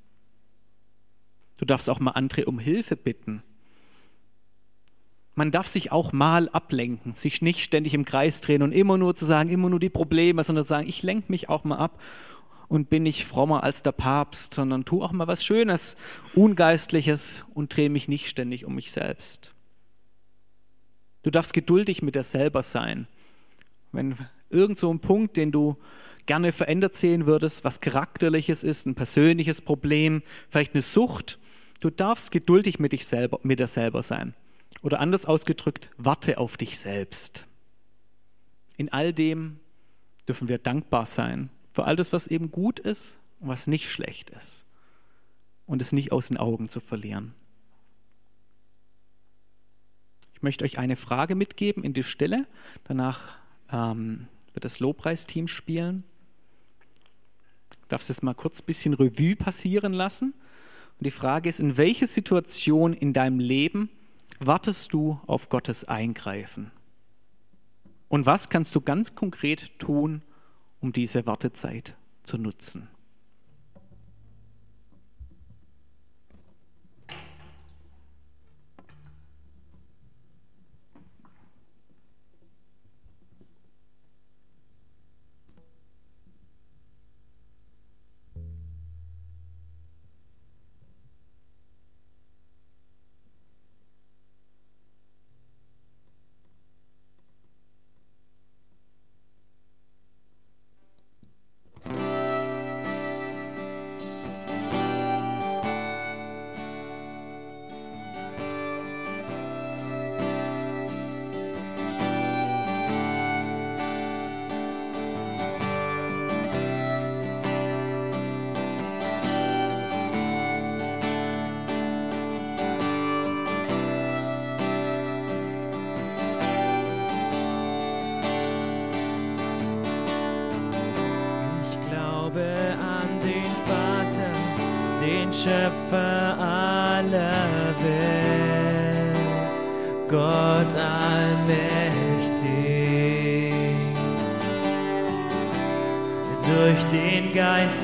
Du 1.57 1.65
darfst 1.65 1.89
auch 1.89 1.99
mal 1.99 2.11
andere 2.11 2.45
um 2.45 2.59
Hilfe 2.59 2.95
bitten. 2.95 3.43
Man 5.35 5.51
darf 5.51 5.67
sich 5.67 5.91
auch 5.91 6.13
mal 6.13 6.47
ablenken, 6.49 7.13
sich 7.13 7.41
nicht 7.41 7.61
ständig 7.61 7.93
im 7.93 8.05
Kreis 8.05 8.39
drehen 8.41 8.61
und 8.61 8.71
immer 8.71 8.97
nur 8.97 9.15
zu 9.15 9.25
sagen, 9.25 9.49
immer 9.49 9.69
nur 9.69 9.79
die 9.79 9.89
Probleme, 9.89 10.43
sondern 10.43 10.63
zu 10.63 10.69
sagen, 10.69 10.87
ich 10.87 11.03
lenke 11.03 11.31
mich 11.31 11.49
auch 11.49 11.65
mal 11.65 11.77
ab 11.77 11.99
und 12.67 12.89
bin 12.89 13.03
nicht 13.03 13.25
frommer 13.25 13.63
als 13.63 13.83
der 13.83 13.91
Papst, 13.91 14.53
sondern 14.53 14.85
tu 14.85 15.03
auch 15.03 15.11
mal 15.11 15.27
was 15.27 15.43
Schönes, 15.43 15.97
Ungeistliches 16.33 17.43
und 17.53 17.75
drehe 17.75 17.89
mich 17.89 18.07
nicht 18.07 18.27
ständig 18.27 18.65
um 18.65 18.75
mich 18.75 18.91
selbst. 18.91 19.53
Du 21.23 21.31
darfst 21.31 21.53
geduldig 21.53 22.01
mit 22.01 22.15
dir 22.15 22.23
selber 22.23 22.63
sein. 22.63 23.07
Wenn 23.91 24.15
irgend 24.49 24.77
so 24.77 24.93
ein 24.93 24.99
Punkt, 24.99 25.37
den 25.37 25.51
du 25.51 25.75
gerne 26.25 26.51
verändert 26.51 26.95
sehen 26.95 27.25
würdest, 27.25 27.63
was 27.63 27.81
charakterliches 27.81 28.63
ist, 28.63 28.85
ein 28.85 28.95
persönliches 28.95 29.61
Problem, 29.61 30.23
vielleicht 30.49 30.73
eine 30.73 30.81
Sucht, 30.81 31.39
Du 31.85 31.91
darfst 31.91 32.31
geduldig 32.31 32.79
mit, 32.79 32.93
dich 32.93 33.05
selber, 33.05 33.39
mit 33.43 33.59
dir 33.59 33.67
selber 33.67 34.01
sein. 34.01 34.33
Oder 34.81 34.99
anders 34.99 35.27
ausgedrückt, 35.27 35.91
warte 35.97 36.39
auf 36.39 36.57
dich 36.57 36.79
selbst. 36.79 37.45
In 38.75 38.91
all 38.91 39.13
dem 39.13 39.59
dürfen 40.27 40.47
wir 40.47 40.57
dankbar 40.57 41.05
sein 41.05 41.51
für 41.71 41.83
all 41.83 41.95
das, 41.95 42.11
was 42.11 42.25
eben 42.25 42.49
gut 42.49 42.79
ist 42.79 43.19
und 43.39 43.49
was 43.49 43.67
nicht 43.67 43.87
schlecht 43.87 44.31
ist. 44.31 44.65
Und 45.67 45.79
es 45.79 45.91
nicht 45.91 46.11
aus 46.11 46.29
den 46.29 46.37
Augen 46.37 46.69
zu 46.69 46.79
verlieren. 46.79 47.35
Ich 50.33 50.41
möchte 50.41 50.65
euch 50.65 50.79
eine 50.79 50.95
Frage 50.95 51.35
mitgeben 51.35 51.83
in 51.83 51.93
die 51.93 52.01
Stille. 52.01 52.47
Danach 52.85 53.37
ähm, 53.71 54.27
wird 54.53 54.65
das 54.65 54.79
Lobpreisteam 54.79 55.47
spielen. 55.47 56.03
Darfst 57.89 58.09
es 58.09 58.23
mal 58.23 58.33
kurz 58.33 58.63
ein 58.63 58.65
bisschen 58.65 58.95
Revue 58.95 59.35
passieren 59.35 59.93
lassen. 59.93 60.33
Und 60.99 61.05
die 61.05 61.11
Frage 61.11 61.49
ist, 61.49 61.59
in 61.59 61.77
welche 61.77 62.07
Situation 62.07 62.93
in 62.93 63.13
deinem 63.13 63.39
Leben 63.39 63.89
wartest 64.39 64.93
du 64.93 65.19
auf 65.27 65.49
Gottes 65.49 65.85
Eingreifen? 65.85 66.71
Und 68.07 68.25
was 68.25 68.49
kannst 68.49 68.75
du 68.75 68.81
ganz 68.81 69.15
konkret 69.15 69.77
tun, 69.79 70.21
um 70.79 70.93
diese 70.93 71.25
Wartezeit 71.25 71.95
zu 72.23 72.37
nutzen? 72.37 72.87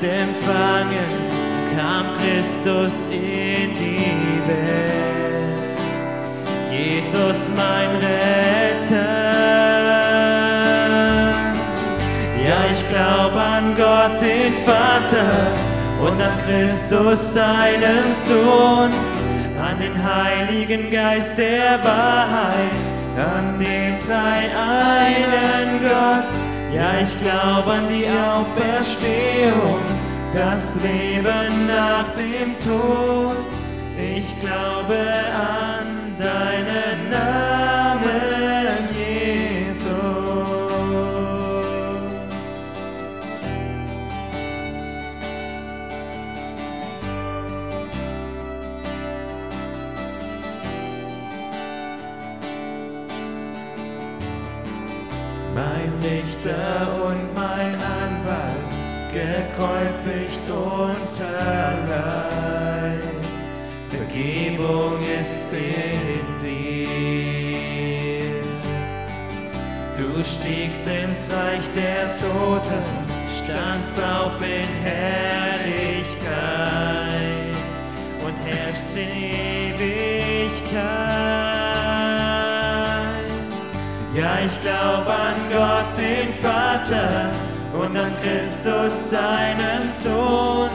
Geist 0.02 0.14
empfangen 0.14 1.12
kam 1.76 2.16
Christus 2.18 3.06
in 3.10 3.72
die 3.74 4.42
Welt. 4.46 5.78
Jesus 6.70 7.48
mein 7.56 7.90
Retter. 7.96 8.96
Ja, 12.44 12.64
ich 12.70 12.88
glaube 12.88 13.40
an 13.40 13.76
Gott, 13.76 14.20
den 14.20 14.54
Vater 14.64 15.52
und 16.04 16.20
an 16.20 16.38
Christus, 16.46 17.34
seinen 17.34 18.12
Sohn, 18.14 18.90
an 19.60 19.78
den 19.80 19.96
Heiligen 20.02 20.90
Geist 20.90 21.38
der 21.38 21.78
Wahrheit, 21.84 22.82
an 23.16 23.58
den 23.58 24.00
drei 24.00 24.50
einen 24.58 25.80
Gott. 25.80 26.52
Ja, 26.74 26.94
ich 27.02 27.18
glaube 27.20 27.70
an 27.70 27.88
die 27.90 28.06
Auferstehung, 28.06 29.91
das 30.34 30.76
Leben 30.82 31.66
nach 31.66 32.08
dem 32.14 32.58
Tod. 32.58 33.36
Ich 33.98 34.40
glaube 34.40 34.96
an 34.96 36.16
deinen 36.18 37.10
Namen, 37.10 37.51
gekreuzigt 60.42 60.50
unter 60.50 61.72
Leid. 61.88 63.02
Vergebung 63.90 64.98
ist 65.20 65.52
in 65.52 66.26
dir. 66.42 66.82
Du 69.96 70.24
stiegst 70.24 70.86
ins 70.86 71.28
Reich 71.32 71.68
der 71.74 72.14
Toten, 72.14 72.82
standst 73.44 73.98
auf 73.98 74.40
in 74.40 74.68
Herrlichkeit 74.82 76.06
und 78.24 78.36
herrschst 78.46 78.96
in 78.96 79.10
Ewigkeit. 79.74 80.02
Ja, 84.14 84.32
ich 84.44 84.60
glaube 84.60 85.10
an 85.10 85.50
Gott, 85.50 85.96
den 85.96 86.34
Vater 86.34 87.31
und 87.92 87.98
an 87.98 88.14
Christus, 88.22 89.10
seinen 89.10 89.92
Sohn, 89.92 90.70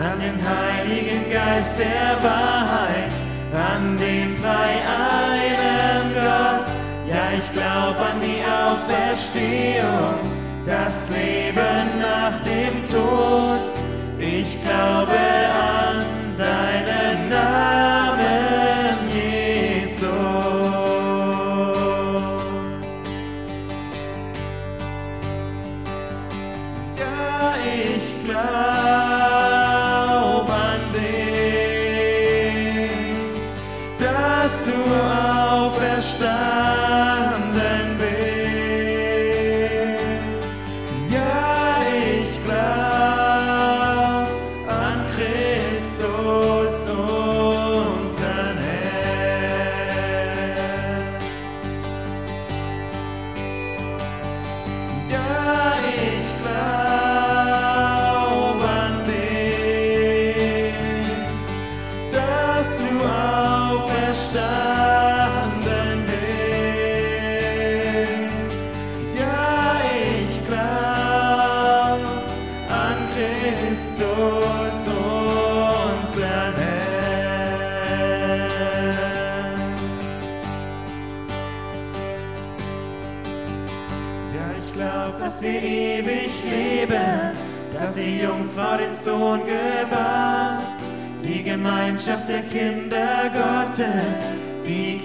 an 0.00 0.20
den 0.20 0.38
Heiligen 0.40 1.30
Geist 1.30 1.78
der 1.78 2.22
Wahrheit, 2.22 3.12
an 3.52 3.98
den 3.98 4.36
drei 4.36 4.78
einen 4.86 6.14
Gott. 6.14 6.68
Ja, 7.08 7.36
ich 7.36 7.52
glaube 7.52 7.98
an 7.98 8.20
die 8.20 8.42
Auferstehung, 8.44 10.18
das 10.64 11.08
Leben 11.10 12.00
nach 12.00 12.40
dem 12.42 12.84
Tod. 12.84 13.74
Ich 14.20 14.56
glaube 14.62 15.10
an 15.10 15.73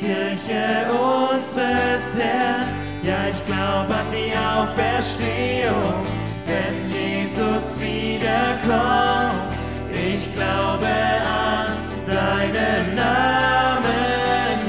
Kirche 0.10 0.88
unseres 0.90 2.18
Herrn. 2.18 2.66
Ja, 3.04 3.28
ich 3.30 3.46
glaub 3.46 3.88
an 3.96 4.08
die 4.12 4.34
Auferstehung, 4.34 6.04
wenn 6.48 6.90
Jesus 6.90 7.80
wiederkommt. 7.80 9.52
Ich 9.92 10.34
glaube 10.34 10.88
an 10.88 11.78
deinen 12.08 12.96
Namen, 12.96 13.86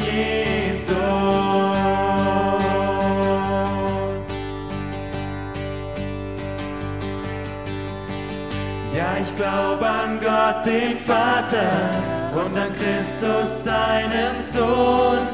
Jesus. 0.04 0.90
Ja, 8.94 9.16
ich 9.18 9.36
glaube 9.36 9.88
an 9.88 10.20
Gott, 10.20 10.66
den 10.66 10.98
Vater 10.98 12.09
und 12.34 12.56
an 12.56 12.72
Christus, 12.76 13.64
seinen 13.64 14.40
Sohn, 14.40 15.26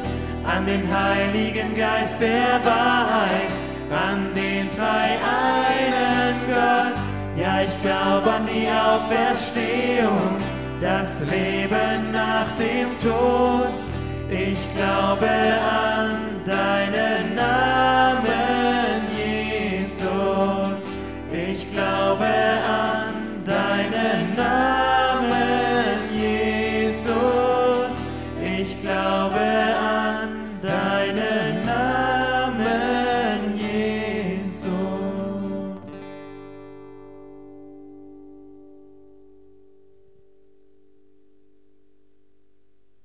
an 0.44 0.66
den 0.66 0.84
Heiligen 0.92 1.74
Geist 1.74 2.20
der 2.20 2.60
Wahrheit, 2.64 3.52
an 3.90 4.32
den 4.34 4.70
drei 4.70 5.18
einen 5.22 6.36
Gott. 6.46 6.98
Ja, 7.36 7.60
ich 7.62 7.82
glaube 7.82 8.30
an 8.30 8.46
die 8.46 8.68
Auferstehung, 8.68 10.36
das 10.80 11.20
Leben 11.30 12.12
nach 12.12 12.50
dem 12.56 12.96
Tod. 12.96 13.74
Ich 14.30 14.58
glaube 14.74 15.28
an 15.28 16.18
deinen 16.44 17.34
Namen, 17.34 18.45